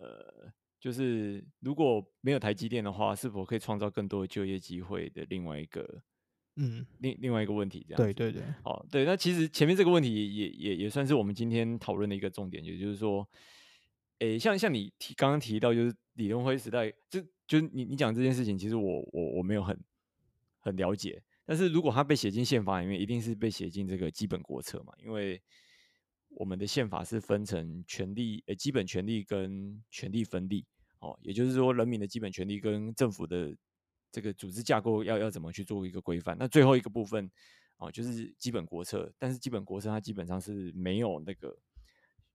[0.00, 0.50] 呃，
[0.80, 6.02] 就是如果没有台积电的话，是否可以创造更多的就业机会的另外一个
[6.56, 8.42] 嗯另另外一个问题，这样对对对。
[8.64, 13.24] 好，对，那其实前面这个问题也也也算是我们今天讨论的一个重点，也就是说。
[14.20, 19.78] 诶、像像你提刚刚提到，就是李登辉时代，就就你你讲这件事情，其实我我我没有很
[20.58, 21.22] 很了解。
[21.44, 25.40] 但是如果他被写进宪法里面，一定是被写进这个基本国策嘛，因为
[26.30, 30.66] 我们的宪法是分成权利，呃，基本权利跟权利分立，
[30.98, 33.56] 哦，也就是说，人民的基本权利跟政府的
[34.10, 36.36] 这个组织架构要要怎么去做一个规范。
[36.38, 37.30] 那最后一个部分，
[37.76, 41.56] 哦，就是基本国策，但是基本国策它基本上是没有那个。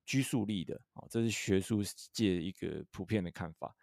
[0.05, 3.75] 拘束力的，哦，这是学术界一个普遍的看法，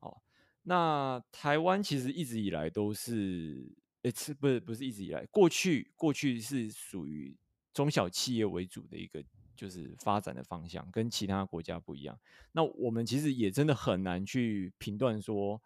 [0.00, 0.20] 哦，
[0.62, 7.36] 那台湾其实一直以来都是，诶，是不是不是一直以来，过去过去是属于
[7.72, 12.18] 中小企业为主的一个就是发展的方向，跟其他国家不一样。
[12.52, 15.62] 那我们其实也真的很难去评断说，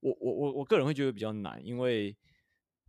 [0.00, 2.16] 我我我我个人会觉得比较难，因为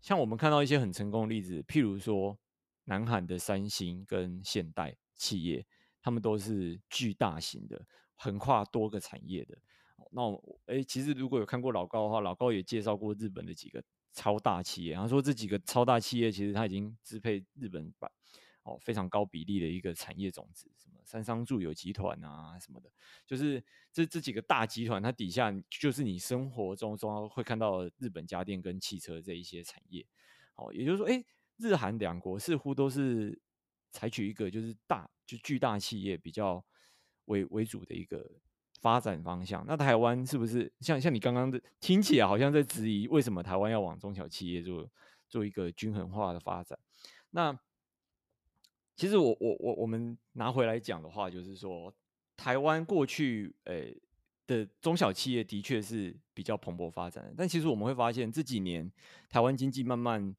[0.02, 2.38] 像我们看到一些很成功的例子，譬如说
[2.86, 5.66] 南韩的三星跟现代企业。
[6.06, 9.58] 他们都是巨大型的，横跨多个产业的。
[10.12, 14.94] 那我诶，其实如果有看过老高的话，老高也介绍过日本的几个超大企业。
[14.94, 18.12] 他说这几个超大企业其实他已经支配日本版
[18.62, 22.92] 哦非常高比例的一个产业种子，什么三商住友集团啊什么的，
[23.26, 30.06] 就是这这几个大集团，它底下就是你生活中中会看到日本家电跟汽车这一些产业。
[30.54, 31.26] 哦，也就是说，诶，
[31.58, 33.42] 日韩两国似乎都是。
[33.96, 36.62] 采取一个就是大就巨大企业比较
[37.26, 38.30] 为为主的一个
[38.82, 39.64] 发展方向。
[39.66, 44.92] 那台湾是不是像像你刚刚的听起来好像在质疑为什么台湾要往中小企业做
[45.30, 46.78] 做一个均衡化的发展？
[47.32, 47.58] 那
[48.98, 51.94] 其实我我我我们拿回来讲的话，就是说
[52.36, 53.98] 台湾过去诶、
[54.46, 58.92] 的中小企业的确是比较蓬勃发展，但其实我们会发现这几年
[59.30, 60.36] 台湾经济慢慢。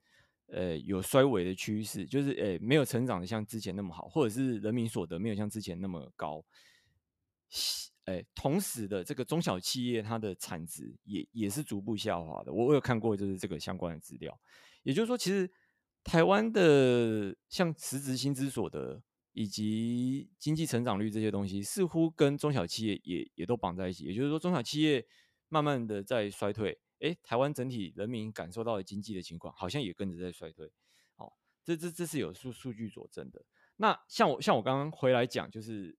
[0.49, 6.45] 呃，有衰微的趋势，就是呃，没有成长的像之前那么好，或者是人民所得没有像之前那么高。
[8.05, 12.53] 呃，同时的这个中小企业它的产值也也是逐步下滑的。
[12.53, 14.39] 我我有看过，就是这个相关的资料。
[14.85, 15.51] 也就是说，其实
[16.05, 24.05] 台湾的像实质薪资所得以及经济成长率这些东西，似乎跟中小企业也也都绑在一起。
[24.05, 25.05] 也就是说，中小企业
[25.49, 26.79] 慢慢的在衰退。
[27.01, 30.73] 哎，台湾整体人民感受到的经济的情况，好像也跟着在衰退。
[31.17, 31.31] 哦，
[31.63, 33.45] 这这这是有数数据佐证的。
[33.77, 35.95] 那像我像我刚刚回来讲，就是，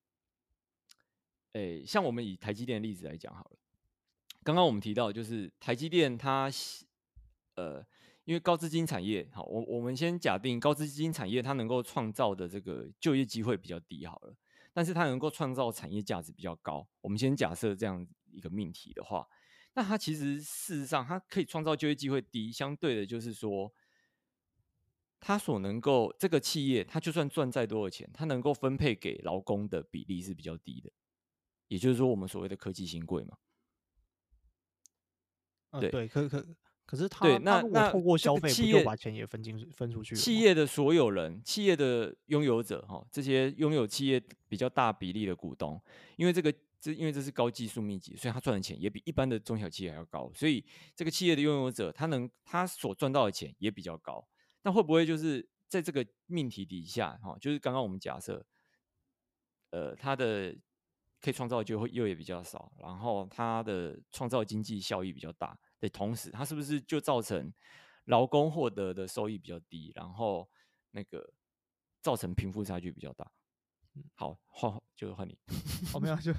[1.54, 3.58] 哎，像我们以台积电的例子来讲好了。
[4.44, 6.50] 刚刚我们提到，就是台积电它，
[7.54, 7.86] 呃，
[8.24, 14.36] 因为高资金产业，好，我我们先假定高资金产业它能够创造的这个就业机会比较低好了，
[14.74, 16.88] 但是它能够创造产业价值比较高。
[17.02, 19.28] 我们先假设这样一个命题的话。
[19.78, 23.72] 那它其实事实上，它可以创造就业机会低，相对的就是说，
[25.20, 30.92] 它所能够这个企业，它就算赚再多的钱，它能够分配给劳工的比例是比较低的，
[31.68, 33.38] 也就是说，我们所谓的科技新贵嘛。
[35.80, 36.44] 对、可可
[36.88, 40.16] 可是他对那那透过消费，企业把钱也分进分出去。
[40.16, 45.80] 企业的所有人，企业的拥有者，哈，这些拥有企业比较大比例的股东，
[46.16, 46.52] 因为这个。
[46.80, 50.64] 这因为这是高技术密集，所以他赚的钱也比一般的中小企业还要高，所以
[50.96, 54.28] 这个企业的拥有者，他能他所赚到的钱也比较高。
[54.62, 58.46] 那会不会就是在这个命题底下，哈，就是刚刚我们假设，
[59.72, 60.56] 呃，他的
[61.22, 67.52] 可以创造就会又也比较少，然后他的创造经济效益比较大，的同时，他是不是就造成
[68.06, 70.50] 劳工获得的收益比较低，然后
[70.92, 71.34] 那个
[72.02, 73.32] 造成贫富差距比较大？
[74.16, 75.38] 好，换就换你。
[75.94, 76.32] 哦，没有，就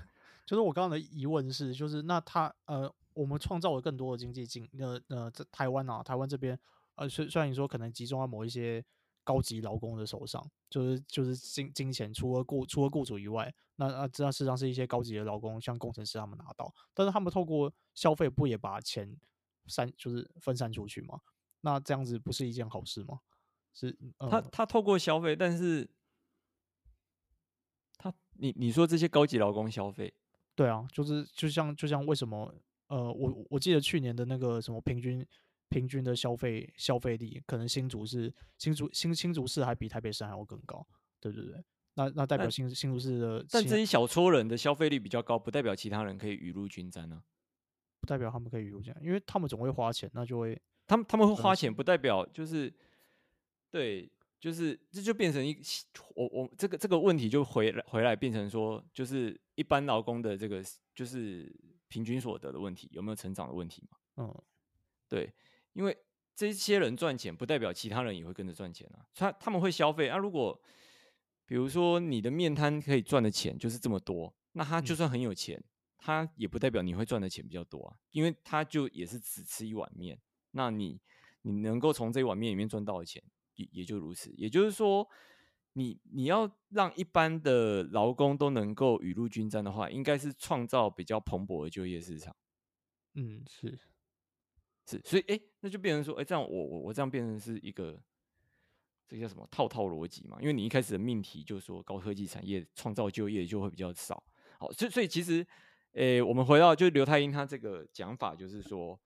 [0.48, 6.58] 就是我刚刚的疑问是，就是那他呃，我们创造了更多的经济进，呃呃，在台湾啊，台湾这边，
[6.94, 8.82] 呃，虽虽然你说可能集中在某一些
[9.22, 19.14] 高级劳工的手上，就是就是金金钱，除了雇除了雇主以外，那那这样事实上是一些高级的劳工，像工程师他们拿到，但是他们透过消费不也把钱
[19.66, 21.20] 散就是分散出去吗？
[21.61, 23.20] 那这样子不是一件好事吗？
[23.74, 25.90] 是，呃、他他透过消费，但是
[27.98, 28.14] 他。
[28.40, 30.14] 你你说这些高级劳工消费，
[30.59, 32.53] 对啊，就是就像就像为什么
[32.88, 35.25] 呃，我我记得去年的那个什么平均
[35.68, 40.85] 平均的消费消费力，可能新竹是新竹新新竹市还比台北市还要更高，
[41.21, 47.23] 对对对，那那代表新新竹市的，但这些小撮人的消费力比较高，不代表其他人可以雨露均沾呢、啊，
[48.01, 52.75] 不代表他们可以雨露均沾，因为他们总会花钱，那就会他们他们会花钱，不代表就是
[53.71, 54.11] 对。
[54.40, 55.57] 就是这就变成一
[56.14, 60.62] 我我这个这个问题就回来回来变成说，就是一般劳工的这个
[60.94, 61.53] 就是
[61.88, 63.98] 平均所得的问题有没有成长的问题嘛？
[64.16, 64.42] 嗯，
[65.09, 65.33] 对，
[65.72, 65.96] 因为
[66.37, 70.16] 这些人赚钱不代表其他人也会跟着赚钱啊，他他们会消费啊。
[70.16, 70.61] 如果
[71.44, 75.61] 比如说你的面摊可以赚的钱就是这么多，那他就算很有钱，
[75.96, 80.16] 他也不代表你会赚的钱比较多啊，因为他就也是只吃一碗面，
[80.53, 81.01] 那你
[81.42, 83.20] 你能够从这一碗面里面赚到的钱。
[83.59, 85.07] 也也就如此，也就是说，
[85.73, 92.35] 你你要让一般的劳工都能够雨露均沾的话，应该是创造比较蓬勃的就业市场。
[93.14, 93.77] 嗯，是
[94.87, 98.01] 是，所以哎、欸，那就变成说，哎、欸，这样我我我这样变成是一个
[99.09, 100.38] 这个叫什么套套逻辑嘛？
[100.40, 104.23] 因为你一开始的命题就是说高科技产业创造就业就会比较少。
[104.61, 105.42] 好，所以所以其实，
[105.94, 108.99] 哎、欸，我们回到就刘太英他这个讲法，就是说。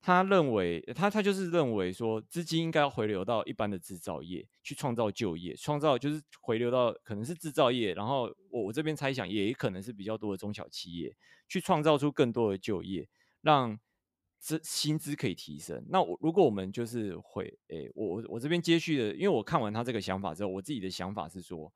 [0.00, 11.14] 他认为，他他就是认为说，资金应该回流到一般的制造业去创造就业，创造就是回流到可能是制造业，然后我我这边猜想也可能是比较多的中小企业，
[11.48, 13.08] 去创造出更多的就业，
[13.42, 13.78] 让
[14.40, 15.84] 这薪资可以提升。
[15.88, 21.70] 那我如果我们就是会，诶、我我这边接续的，因为我看完他这个想法之后，我自己的想法是说，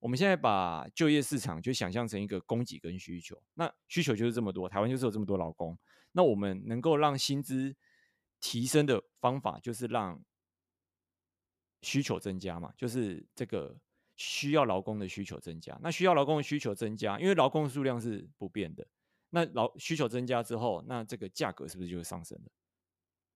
[0.00, 5.78] 我们现在把就业市场就想象成一个供给跟需求，那需求就是这么多，台湾就是有这么多劳工。
[6.12, 7.76] 那我们能够让薪资
[8.40, 10.22] 提升的方法，就是让
[11.82, 13.78] 需求增加嘛，就是这个
[14.16, 15.78] 需要劳工的需求增加。
[15.82, 18.86] 那需要劳工的需求增加，因为劳工的数量是不变的。
[19.30, 22.50] 那劳需求增加之后，那这个价格是不是就会上升了？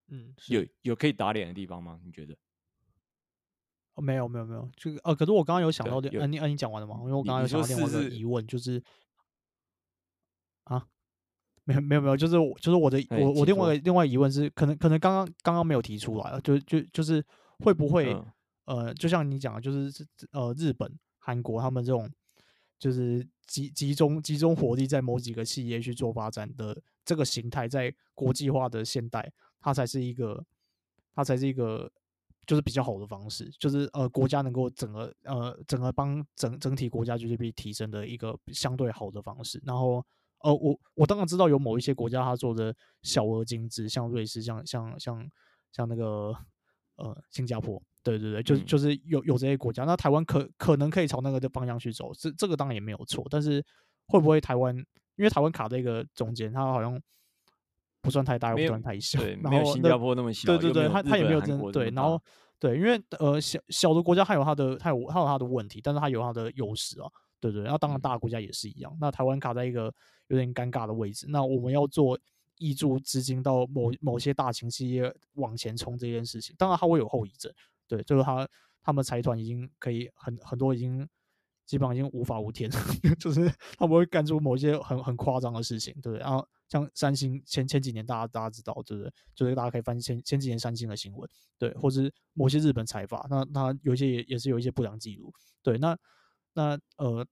[0.09, 2.01] 嗯，有有可以打脸的地方吗？
[2.05, 2.37] 你觉得？
[3.95, 6.97] 哦，没有没有没有，这个呃，可是我刚刚有想到的，呃，你呃，你讲完了吗？
[7.01, 8.83] 因为我刚刚有想到另外一个疑问，就是
[10.65, 10.89] 啊。
[11.65, 17.25] 没有没有没有，就是我就是我的我我另外另外疑问是，可能可能刚刚刚刚没有提出来，就就就是
[17.61, 22.11] 会不会、嗯、呃，就像你讲的，就是呃日本、韩国他们这种，
[22.81, 30.45] 就是集集中集中火力在某几个企业去做发展的这个形态，在国际化的现代，它才是一个
[31.15, 31.89] 它才是一个
[32.45, 40.05] 就是比较好的方式，就是呃国家能够整个呃整个帮整整体国家 GDP 提升的一个相对好的方式，然后。
[40.43, 45.31] 呃，我我当然知道有某一些国家它做的小额精致，像瑞士，像像像
[45.71, 46.35] 像那个
[46.97, 53.65] 呃新加坡，对对对，就是就是有有这些国家，那台湾可可能可以朝那个的方向去走，这这个当然也没有错，但是
[54.07, 54.77] 会不会台湾，
[55.17, 57.01] 因为台湾卡在一个中间，它好像
[58.01, 62.21] 不算太大，又不算太小，对，没有新加坡那么小，对对对，它它也没有真对，然后
[62.59, 67.09] 对，因为呃小小的国家它有它的它有它有它的问题，但是它有它的优势啊，
[67.41, 69.95] 对对，然后当然大的国家也是一样，那台湾卡在一个。
[70.33, 72.19] 有点尴尬的位置，那我们要做
[72.57, 77.53] 挹注资金到某某些大型企业往前冲这件事情，当然它会有后遗症，
[77.87, 78.49] 对，就是他
[78.83, 81.07] 他们财团已经可以很很多已经
[81.67, 82.71] 基本上已经无法无天，
[83.21, 86.21] 就是他们会干出某些很很夸张的事情，对不对？
[86.21, 89.13] 然后像三星前前几年大家大家知道，对不对？
[89.35, 91.29] 就是大家可以翻前前几年三星的新闻，
[91.59, 95.31] 对，或者是某些日本财阀，那那有一些也也是有一些不良记录，
[95.63, 95.95] 对，那
[96.55, 97.27] 那呃。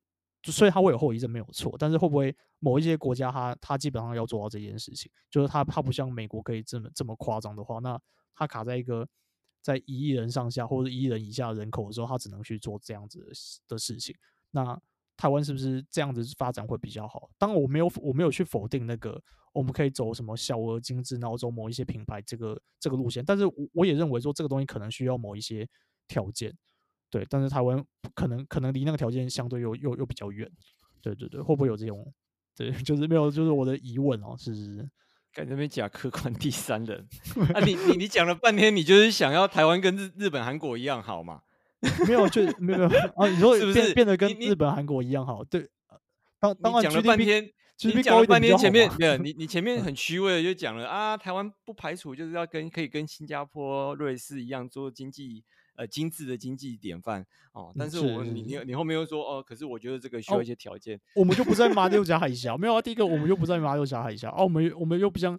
[0.45, 8.01] 所以它会有后遗症没有错，但是会不会某一些国家它它基本上要做到这件事情，就是它它不像美国可以这么这么夸张的话，那
[8.35, 9.07] 它卡在一个
[9.61, 13.23] 在一亿人上下或者一亿人以下人口的时候，它只能去做这样子
[13.69, 14.17] 的事情。
[14.51, 14.81] 那
[15.17, 17.29] 台湾是不是这样子发展会比较好？
[17.37, 19.23] 当然我没有我没有去否定那个
[19.53, 25.69] 我们可以走什么小额精致，然后走某一些品牌这个这个路线，但是我我也认为说这个东西可能需要某一些
[26.09, 26.57] 条件。
[27.11, 27.85] 对，但是台湾
[28.15, 30.51] 可能可能离那个条件相对又又又比较远，
[31.03, 32.13] 对对对，会不会有这种？
[32.57, 34.91] 对， 就是没有，就是我的疑问哦，是是是。
[35.33, 37.07] 在那边假客观第三人
[37.55, 37.77] 啊你！
[37.77, 41.43] 你你你讲了半天，你就是想要台湾跟日日本、韩国一样好嘛？
[42.05, 43.29] 没有，就没有没有啊！
[43.29, 45.45] 你说是不是变得跟日本、韩国一样好？
[45.45, 45.69] 对，
[46.41, 47.49] 当当然讲了半天，
[47.85, 55.45] 你讲了半天前面没有你，你前面很虚伪的就讲了啊，台湾不排除就是要跟可以跟新加坡、瑞士一样做经济。
[55.77, 62.83] 呃，精致的经济典范哦，但是我是你你你后面又说哦，可是我觉得这个需要一些条件，哦，我们就不在 马六甲海峡，没有啊。
[62.83, 65.39] 第一个，我们又不在马六甲海峡，哦，我们我们又不像，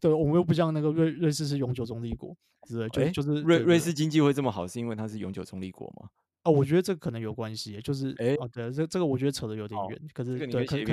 [0.00, 2.36] 对，我们又不像那个瑞瑞士是永久中立国，
[2.68, 6.08] 是就、欸、就是瑞瑞士经济会这么好，是因为它是永久中立国吗？
[6.44, 10.92] 哦，我觉得这可能有关系，就是哎，欸哦、对，这这个我觉得扯得有点远，可是对，可可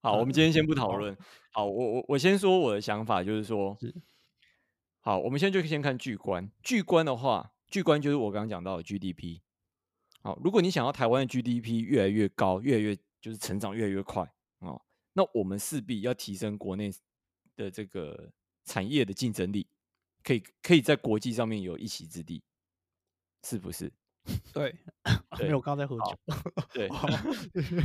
[0.00, 1.16] 好，我们今天先不讨论，
[1.50, 3.94] 好，我我我先说我的想法，就是说，是
[5.00, 7.50] 好，我们现在就先看巨观，巨观的话。
[7.72, 9.40] 巨观就是我刚刚讲到的 GDP，
[10.20, 14.78] 好，如果你想要台湾的 GDP 越来越高，越来越就是成长越来越快哦，
[15.14, 16.92] 那我们势必要提升国内
[17.56, 18.30] 的这个
[18.66, 19.66] 产业的竞争力，
[20.22, 22.42] 可以可以在国际上面有一席之地，
[23.42, 23.90] 是不是？
[24.52, 24.76] 对，
[25.40, 26.18] 没有，我刚刚在喝酒，
[26.74, 26.88] 对，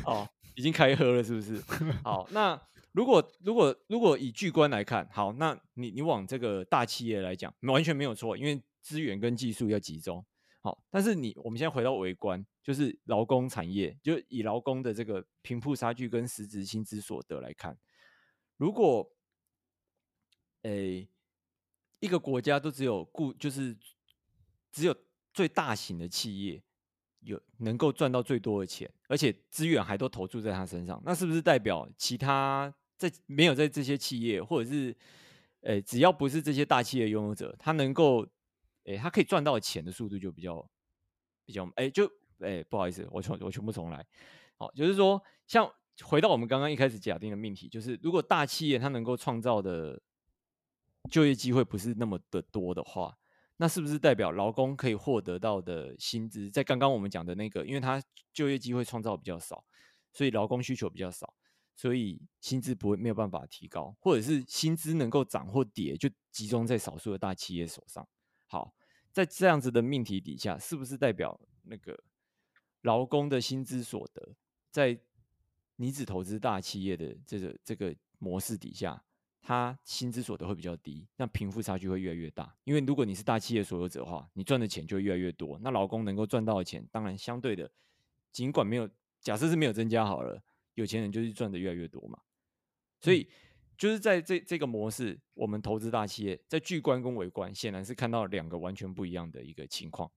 [0.03, 1.61] 哦，已经开喝了，是不是？
[2.03, 2.61] 好，那
[2.91, 8.61] 如果如果如果以巨观来看，好，那你你往这个大企业来讲，完全没有错，因为。
[8.87, 10.25] 资源跟技术要集中，
[10.61, 17.77] 好，但是你我们现在回到微观，就是劳工产业，就以劳工的这个贫富差距跟实质薪资所得来看，
[18.55, 19.11] 如果，
[20.61, 21.09] 诶、
[21.99, 23.77] 一个国家都只有固，就是
[24.71, 24.95] 只有
[25.33, 26.63] 最大型的企业
[27.19, 34.95] 有能够赚到最多的钱，而且资源还都投注在他身上，那是不是代表其他在没有在这些企业，或者是
[35.61, 38.25] 诶、只要不是这些大企业拥有者，他能够
[38.87, 40.67] 哎、欸，他可以赚到钱的速度就比较
[41.45, 42.05] 比较哎、欸，就
[42.39, 44.05] 哎、欸，不好意思，我全我全部重来。
[44.55, 45.69] 好，就是说，像
[46.03, 50.01] 回到我们刚刚一开始假定的命题，就是如果大企业它能够创造的
[51.11, 53.17] 就业机会不是那么的多的话，
[53.57, 59.65] 那是不是代表劳工可以获得到的薪资，在刚刚我们讲的那个，因为他就业机会创造比较少，
[60.13, 61.33] 所以劳工需求比较少，
[61.75, 68.07] 所以薪资不会没有办法提高，或者是薪资能够涨或跌，就集中在少数的大企业手上。
[68.47, 68.73] 好。
[69.17, 71.99] 在这样子的命题底下，是不是代表那个
[72.81, 74.35] 劳工的薪资所得，
[74.69, 74.95] 在
[75.77, 79.03] 你只投资大企业的这个这个模式底下，
[79.41, 82.55] 他薪资所得会比较低，那贫富差距会越来越大。
[82.63, 87.71] 因为如果你是大企业所有者的话，你赚的钱就会越来越多，那劳工能够赚到的钱，当然相对的，
[88.31, 88.87] 尽管没有
[89.19, 90.39] 假设是没有增加好了，
[90.75, 92.19] 有钱人就是赚的越来越多嘛，
[92.99, 93.27] 所以。
[93.77, 100.09] 嗯就是在这这个模式，我们投资大企业，在巨观跟微观，显然是看到两个完全不一样的一个情况。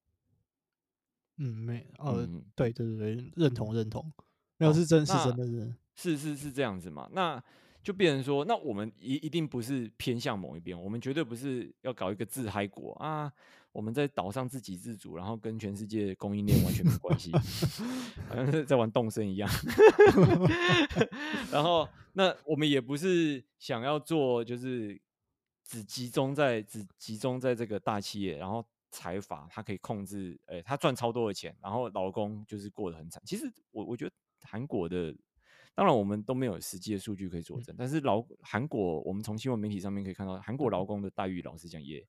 [1.37, 4.13] 嗯，没，呃，嗯、对对对，认同认同，
[4.57, 7.09] 没有是真，是真的是，是是是这样子嘛？
[7.13, 7.43] 那
[7.83, 13.33] 就变成说，那我们一一定不是偏向某一边，我们绝对不是要搞一个自嗨国啊。
[13.73, 17.31] 我们在岛上自给自足，然后跟全世界供应链完全没关系，
[18.29, 19.49] 好像是在玩动身一样。
[21.53, 25.01] 然后，那我们也不是想要做，就是
[25.65, 33.23] 只集中在只集中在这个大企业，然后财阀他可以控制，哎、欸，他赚超多的钱，然后劳工就是过得很惨。
[33.25, 35.15] 其实我我觉得韩国的，
[35.75, 42.07] 当然我们都没有实际的数据可以佐证，但是劳韩国，我们从新闻媒体上面可以看到，韩国劳工的待遇，老实讲也。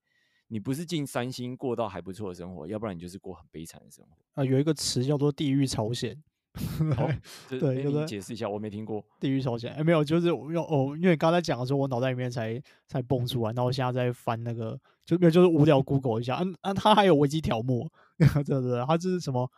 [0.48, 4.44] 你不是进三星过到还不错的生活，要不然你就是过很悲惨的生活啊。
[4.44, 6.22] 有一个词叫做“地狱朝鲜”，
[6.96, 7.08] 好，
[7.48, 9.72] 对，你解释一下，我没听过“地狱朝鲜”。
[9.76, 19.50] 哎，没有，就是用哦，因为刚才讲的时候，我脑袋里面才才蹦出来，然后我现在在翻那个，就没有，就是无聊 Google 一下，嗯嗯，它还有维基条目， 对对对，他这是什么？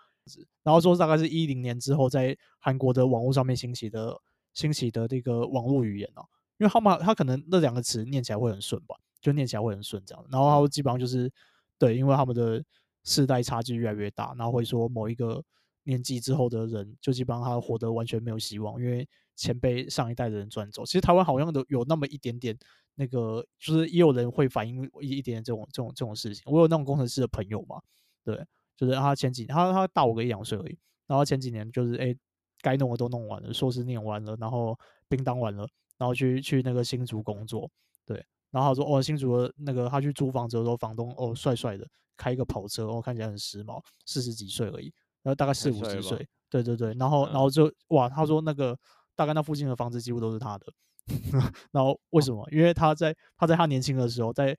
[0.63, 4.15] 然后说大概是一零年之后，在韩国的网络上面兴起的
[4.53, 6.23] 兴起的这个网络语言哦，
[6.57, 8.95] 因为他们他可能那两个词念起来会很顺吧。
[9.19, 11.31] 就念起来会很顺这样，然后他基本上就是
[11.79, 12.61] 对，因为他们的
[13.05, 15.41] 世代差距越来越大，然后会说某一个
[15.84, 20.86] 年纪之后的人，就基本上他活得完全没有希望，因为钱被上一代的人赚走。
[20.86, 22.57] 其实台湾好像都有那么一点点
[22.95, 26.43] 那个，就是也有人会反映一一点点这种这种这种事情。
[26.45, 27.81] 我有那种工程师的朋友嘛，
[28.23, 30.77] 对，就是他前几年他他大我个一两岁而已，
[31.07, 32.15] 然后前几年就是哎
[32.61, 34.77] 该弄的都弄完了，硕士念完了，然后
[35.07, 35.67] 兵当完了，
[35.97, 37.69] 然后去去那个新竹工作，
[38.05, 38.25] 对。
[38.51, 44.93] 然后他说：“哦，新竹的那个他去租房子的时候，房东哦帅帅的，开一个跑车，哦看起来很时髦，四十几岁而已，
[45.24, 46.93] 然后大概四五十岁，对对对。
[46.99, 48.78] 然后然后就哇，他说那个
[49.15, 50.67] 大概那附近的房子几乎都是他的。
[51.71, 52.47] 然后为什么？
[52.51, 54.55] 因为他在他在他年轻的时候，在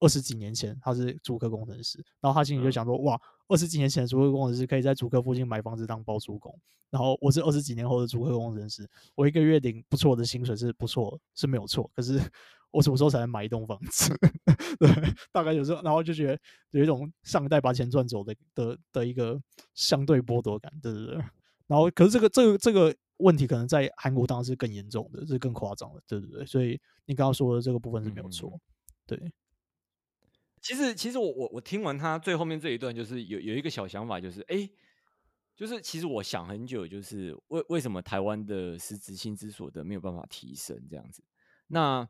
[0.00, 6.56] 二十几年前他是租客工程师，然后他心里就想说：哇，二十几年前的租客工程师可以在租客附近买房子当包租公，
[6.90, 12.20] 然后我是二十几年后的租客工程师，我一个月领不错的薪水是不错，是没有错，可是。”
[12.74, 14.12] 我什么时候才能买一栋房子？
[14.78, 14.88] 对，
[15.32, 16.38] 大概就是，然后就觉得
[16.70, 19.40] 有一种上一代把钱赚走的的的一个
[19.74, 21.16] 相对剥夺感，对对对。
[21.66, 26.44] 然后，可是这个这个这个问题可能在韩国当然是更严重的，是更夸张的，对对对。
[26.44, 28.60] 所以你刚刚说的这个部分是没有错，
[29.06, 29.32] 对。
[30.60, 34.68] 其实，其实我我我听完他最后面这一段，就是有有一个小想法，就是哎。
[35.56, 41.22] 就是其实我想很久，就是为为什么台湾的实质薪资所得没有办法提升这样子？
[41.68, 42.08] 那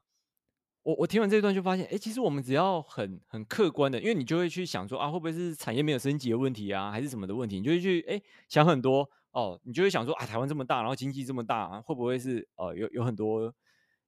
[0.85, 7.57] 我我听完这一段就发现，哎，其实我们只要很很客观的，因为你就会去想说啊，会不会是产业没有升级的问题啊，还是什么的问题？
[7.57, 13.53] 你就会去哎想很多哦，你就会想说啊，台湾这么大，然后经济这么大，会不会是呃有有很多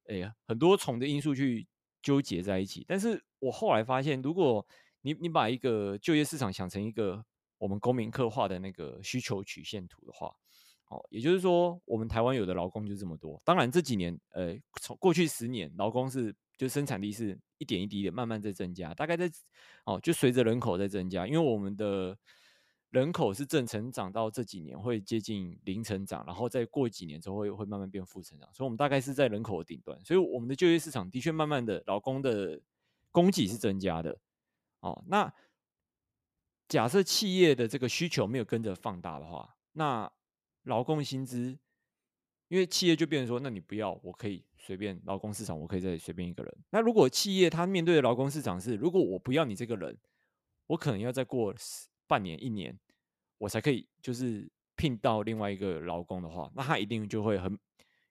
[0.06, 1.66] 哎很多重的因素去
[2.00, 2.84] 纠结在一起？
[2.86, 4.64] 但是我后来发现，如果
[5.02, 7.24] 你你把一个就业市场想成一个。
[7.58, 10.26] 我们公民刻画的那个需求曲线图的话，
[10.90, 13.40] 哦，也就是说，我们台湾有的劳工就这么多。
[13.46, 19.30] 当然这几年，呃，从过去十年，劳工是就生产力是一点一滴的慢慢在增加，大概在
[19.84, 22.16] 哦，就随着人口在增加，因为我们的
[22.90, 32.60] 人口是正成长到这几年会接近零成长，然后再过几年之后会会慢慢变负成长，所以我们大概是在人口的顶端，所以我们的就业市场的确慢慢的劳工的
[33.12, 34.18] 供给是增加的，
[34.80, 35.32] 哦，那。
[36.68, 40.10] 假设企业的这个需求没有跟着放大的话，那
[40.64, 41.56] 劳工薪资，
[42.48, 46.56] 因为企业就变成说，那你不要，我可以随便劳工市场，我可以再随便一个人。
[46.70, 49.98] 那如果企业它面对的劳工市场是，如果我不要你这个人，
[50.68, 51.54] 我可能要再过
[52.06, 52.78] 半年一年，
[53.38, 57.58] 我才可以就是聘到另外一个劳工的话，那他一定就会很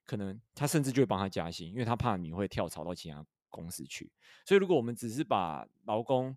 [0.04, 4.10] 可能，他甚至就会帮他加薪，因为他怕你会跳槽到其他公司去。
[4.44, 6.36] 所以如果我们只是把劳工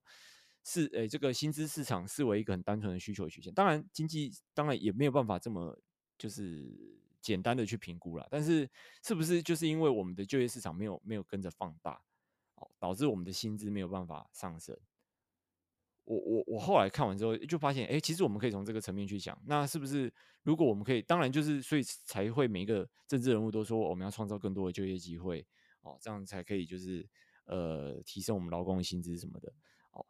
[0.64, 3.54] 是诶、欸，这个薪资市场视为一个很单纯的需求曲线。
[3.54, 5.78] 当然，经济当然也没有办法这么
[6.18, 8.28] 就是简单的去评估了。
[8.30, 8.70] 但是，
[9.04, 12.02] 是不是就是因为我们的就业市场没有没有跟着放大，
[12.56, 14.78] 哦，导致我们的薪资没有办法上升？
[16.06, 20.12] 我我我后来看完之后就发现，哎、其实我们可以从这个层面去想，那是不是
[20.42, 25.46] 如果我们可以，当然就是所以才会每一个政治人物都说我们要创造更多的就业机会，
[25.82, 27.08] 哦，这样才可以就是
[27.46, 29.54] 呃提升我们劳工的薪资什么的。
[29.92, 30.06] 哦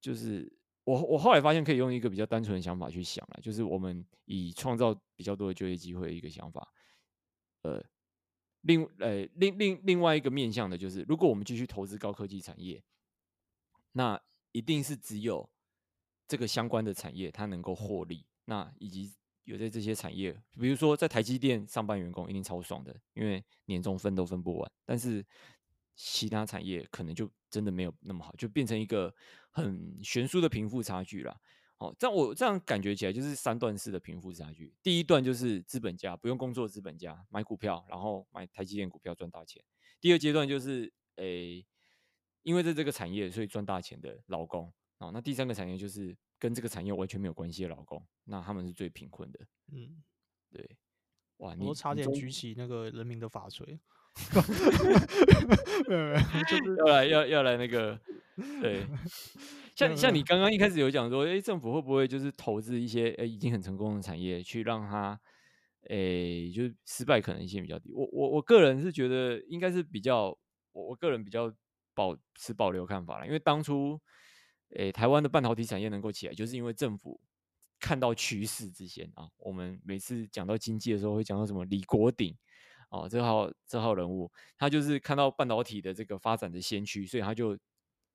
[0.00, 0.52] 就是
[0.84, 6.66] 我我后来发现可以用一个比较单纯的想法去想了，就是我们以创造比较多的就业机会一个想法，
[7.62, 7.84] 呃，
[8.62, 12.82] 另呃另另另外一个面向的就是，如果我们继续投资高科技产业，
[13.92, 14.20] 那
[14.50, 15.48] 一定是只有
[16.26, 19.14] 这个相关的产业它能够获利，那以及
[19.44, 25.24] 有在这些产业，比如说在台积电上班员工一定超爽的，因为年终分都分不完，但是
[25.94, 29.14] 其他产业可能就真的没有那么好，就变成一个。
[29.54, 31.40] 很悬殊的贫富差距啦，
[31.76, 34.74] 哦，这样我这样感觉起来就是三段式的贫富差距。
[34.82, 39.62] 第一段就是资本家不用工作，资本家买股票，然后买台积电股票赚大钱。
[40.00, 41.66] 第二阶段就是诶、欸，
[42.44, 49.46] 因为在这个产业所以赚大钱的劳工，哦，那第三个产业就是跟这个产业完全没有关系的劳工，那他们是最贫困的。
[49.70, 50.02] 嗯，
[50.50, 50.78] 对，
[51.36, 53.78] 哇，你差点举起那个人民的法锤，
[55.88, 57.98] 没 有没有， 就是要来要要来那个。
[58.60, 58.86] 对，
[59.74, 65.18] 像像你刚刚一开始有讲说，哎、欸，政府会不会就是投资一些哎、欸、已经很成功的产业，去让它，
[65.82, 67.92] 哎、欸，就是失败可能性比较低？
[67.92, 70.28] 我我我个人是觉得应该是比较，
[70.72, 71.52] 我我个人比较
[71.94, 74.00] 保持保留看法了，因为当初，
[74.70, 77.20] 哎、欸，台湾的半导体产业能够起来，就是因为政府
[77.78, 79.28] 看到趋势之先啊。
[79.36, 82.34] 我们每次讲到经济的时候，会讲到什么李国鼎。
[82.92, 87.58] 哦，这号这号人物，他就是看到半导体的这个发展的先驱，所以他就。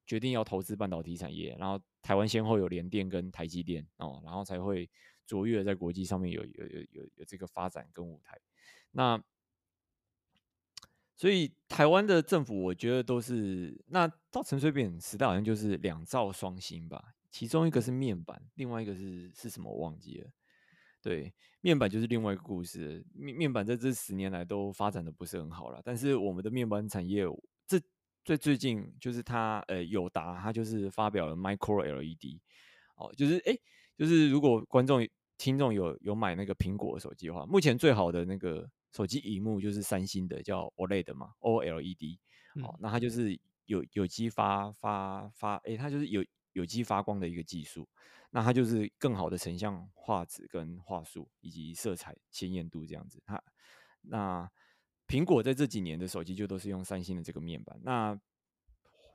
[0.09, 4.89] 决定要投资半导体产业，然后台湾先后有联电跟台积电哦，然后才会
[5.25, 8.39] 卓越在国际上面有有有有有这个发展跟舞台。
[8.91, 9.21] 那
[11.17, 20.29] 所以台湾的政府，我觉得都是那到陈水扁时代好像就是两兆双星吧，其中一个是面板，另外一个是是什么我忘记了。
[21.01, 27.23] 对，面板就是另外一个故事，面面板在这十年来都发展的不是很好了，但是我们的面板产业
[27.67, 27.79] 这。
[28.25, 32.41] 最最近就是它呃友达它就是发表了 Micro LED
[32.97, 33.61] 哦，就是哎、欸，
[33.97, 42.17] 就是如果观众听众有有买那个苹果手机的话，目前最好的那个手机荧幕就是三星的叫 OLED 嘛，OLED
[42.61, 46.21] 哦，那它就是有有机发发发哎、欸，它就是有
[46.51, 47.87] 有机发光的一个技术，
[48.29, 53.43] 那它就是更好的成像画质跟画素以及色彩鲜艳度这样子，它
[54.01, 54.49] 那。
[55.09, 57.79] 苹果在这几年的手机就都是用三星的这个面板。
[57.81, 58.19] 那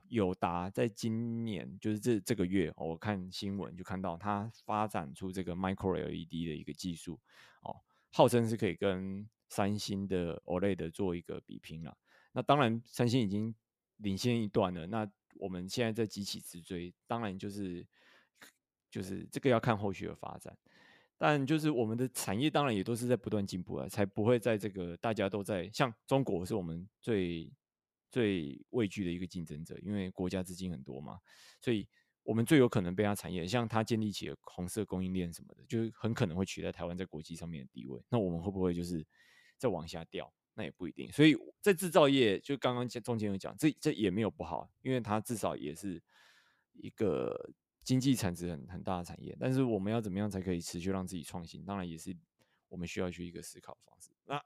[0.09, 7.21] 友达在今年就是这这个月，我看新闻就看到它发展出这个 Micro LED 的一个技术，
[7.61, 7.77] 哦，
[8.11, 11.95] 号称是可以跟三星的 OLED 做一个比拼了。
[12.33, 13.55] 那当然，三星已经
[13.99, 17.87] 领先一段了，那我们现在在急起直追，当然就是
[18.93, 20.57] 就是这个要看后续的发展。
[21.17, 27.49] 但就是我们的产业当然也都是在不断进步啊，才不会在这个大家都在像中国是我们最
[28.11, 31.21] 最畏惧的一个竞争者，因为国家资金很多嘛，
[31.61, 31.89] 所以
[32.25, 38.03] 我们最有可能被它产业，像它建立起了红色供应链什么的，就很可能会取代台湾在国际上面的地位。
[38.09, 39.07] 那我们会不会就是
[39.57, 40.33] 再往下掉？
[40.55, 41.11] 那也不一定。
[41.13, 46.03] 所以在制造业，就刚刚中间有讲，这这也没有不好，因为它至少也是
[46.73, 47.53] 一个。
[47.83, 51.65] 经济产值很很大的产业，但是我们要怎么样才可以持续让自己创新？
[51.65, 52.17] 当然也是
[52.69, 54.11] 我们需要去一个思考的方式。
[54.27, 54.41] 那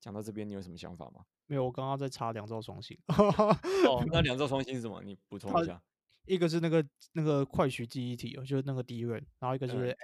[0.00, 1.26] 讲到这边，你有什么想法吗？
[1.46, 2.98] 没有，我刚刚在查两兆双星。
[3.08, 5.02] 哦， 那两兆双新是什么？
[5.02, 5.82] 你补充一下。
[6.24, 9.96] 一个是那个那个快取记忆体，就是那个 DRAM，然后一个就是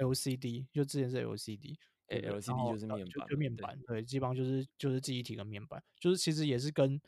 [0.00, 1.76] LCD，就之前是 LCD。
[2.08, 6.98] 欸、LCD 就是面板，就面板，对，基本上就是就是记忆体跟面板，就是其实也是跟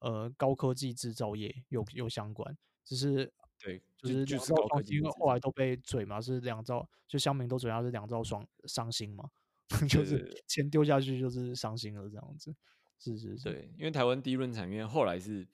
[0.00, 3.30] 呃高科技制造业有有相关，只是。
[3.68, 9.28] 对，就是就是高科技，因为后来都被嘴嘛，是两兆，就乡民都嘴他是两兆双伤心嘛，
[9.88, 12.54] 就是钱丢下去就是伤心了这样子，
[12.98, 13.44] 是是是。
[13.44, 15.46] 对，因为台湾低润产业后来是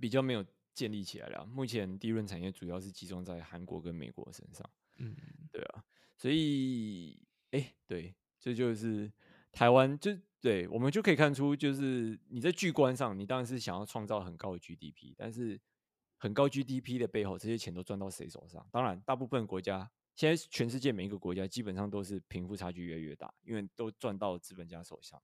[0.00, 4.68] 比较没有建立起来了，目前低润产业主要是集中在韩国跟美国身上。
[4.98, 5.16] 嗯，
[5.50, 5.84] 对啊，
[6.16, 7.18] 所以
[7.50, 9.10] 哎、欸，对，这就是
[9.50, 15.58] 台湾，就对我们就可以看出，就是你在巨观上，你当然是想要创造很高的 GDP，但是。
[16.16, 18.66] 很高 GDP 的背后，这些钱都赚到谁手上？
[18.70, 25.20] 当然，大部分国家现在全世界每一个国家基本上都是贫富差距越来越大，因为都赚到资本家手上。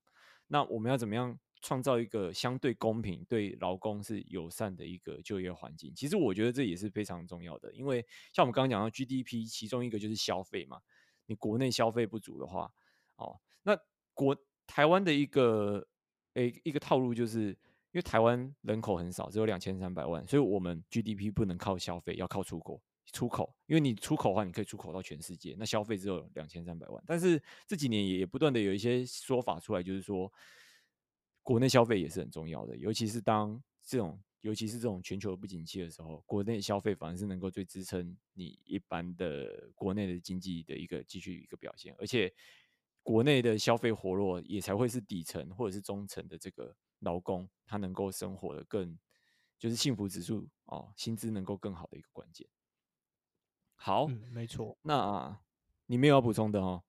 [0.49, 5.95] 那我们要怎么样创造一个相对公平、对劳工是友善的一个就业环境？
[5.95, 10.80] 其实我觉得这也是非常重要的，因为像我们刚刚讲到 GDP，其中一个就是消费嘛。
[11.26, 12.70] 你国内消费不足的话，
[13.16, 13.78] 哦，那
[14.12, 14.36] 国
[14.66, 15.86] 台湾的一个
[16.34, 17.57] 诶一个套路就是。
[17.93, 22.80] 因为台湾人口很少，只有两千三百万，所以我们 GDP 不能靠消费，要靠出口。
[23.12, 25.57] 出口，因为你出口的话，你可以出口到全世界。
[25.59, 30.32] 那消费只有两千三百万，但是这几年也不断的有一些说法出来，就是说
[31.43, 42.32] 国内消费也是很重要的，尤其是当这种，尤其是这种全球不景气的时候，国内消费反而是能够最支撑你一般的国内的经济的一个继续一个表现，而且
[43.03, 46.76] 国内的消费活络也才会是底层或者是中层的这个。
[47.01, 48.98] 劳工他能够生活的更，
[49.59, 52.46] 就是幸福指数哦，薪资能够更好的一个关键。
[53.74, 54.78] 好，嗯、没错。
[54.82, 55.40] 那、啊、
[55.86, 56.82] 你没有要补充的哦？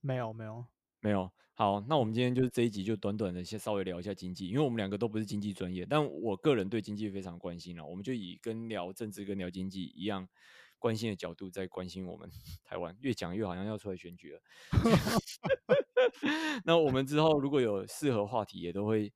[0.00, 0.66] 没有，没有，
[1.00, 1.30] 没有。
[1.52, 7.84] 好，那我们今天就是这一集就短短的先稍微聊一下经济，因为我们两个都不是经济专业，但我个人对经济非常关心了。
[7.84, 10.28] 我们就以跟聊政治跟聊经济一样
[10.78, 12.30] 关心的角度在关心我们
[12.62, 14.40] 台湾，越讲越好像要出来选举了。
[16.64, 19.12] 那我们之后如果有适合话题，也都会。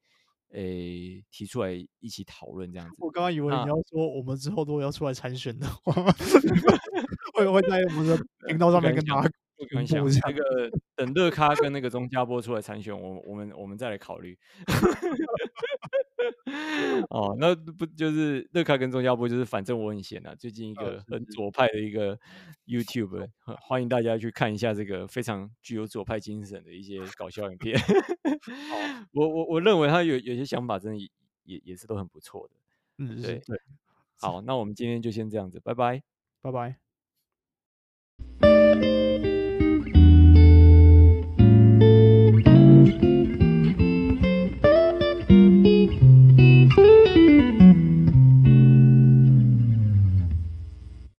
[0.53, 1.71] 诶、欸，提出来
[2.01, 2.97] 一起讨论这样子。
[2.99, 5.93] 我刚刚以为你要说我们之后都要出来参选的话，
[7.39, 9.31] 会会在我们的频道上面跟大家
[9.69, 10.05] 分享。
[10.05, 14.39] 那个 等乐咖跟那个钟佳播出来参选，我我们我们再来考虑。
[17.11, 19.29] 哦，那不就是乐咖跟钟佳播？
[19.29, 22.19] 就是反正我很闲啊，最近一个很左派的一个
[22.67, 23.29] YouTube，
[23.63, 27.79] 欢迎大家去看一下这个非常具有左派精神的一些搞笑影片。
[29.13, 31.09] 我我我认为他有有些想法，真的也
[31.45, 32.55] 也也是都很不错的。
[32.99, 33.61] 嗯，对对。
[34.19, 36.03] 好，那我们今天就先这样子，拜拜，
[36.43, 36.77] 拜拜。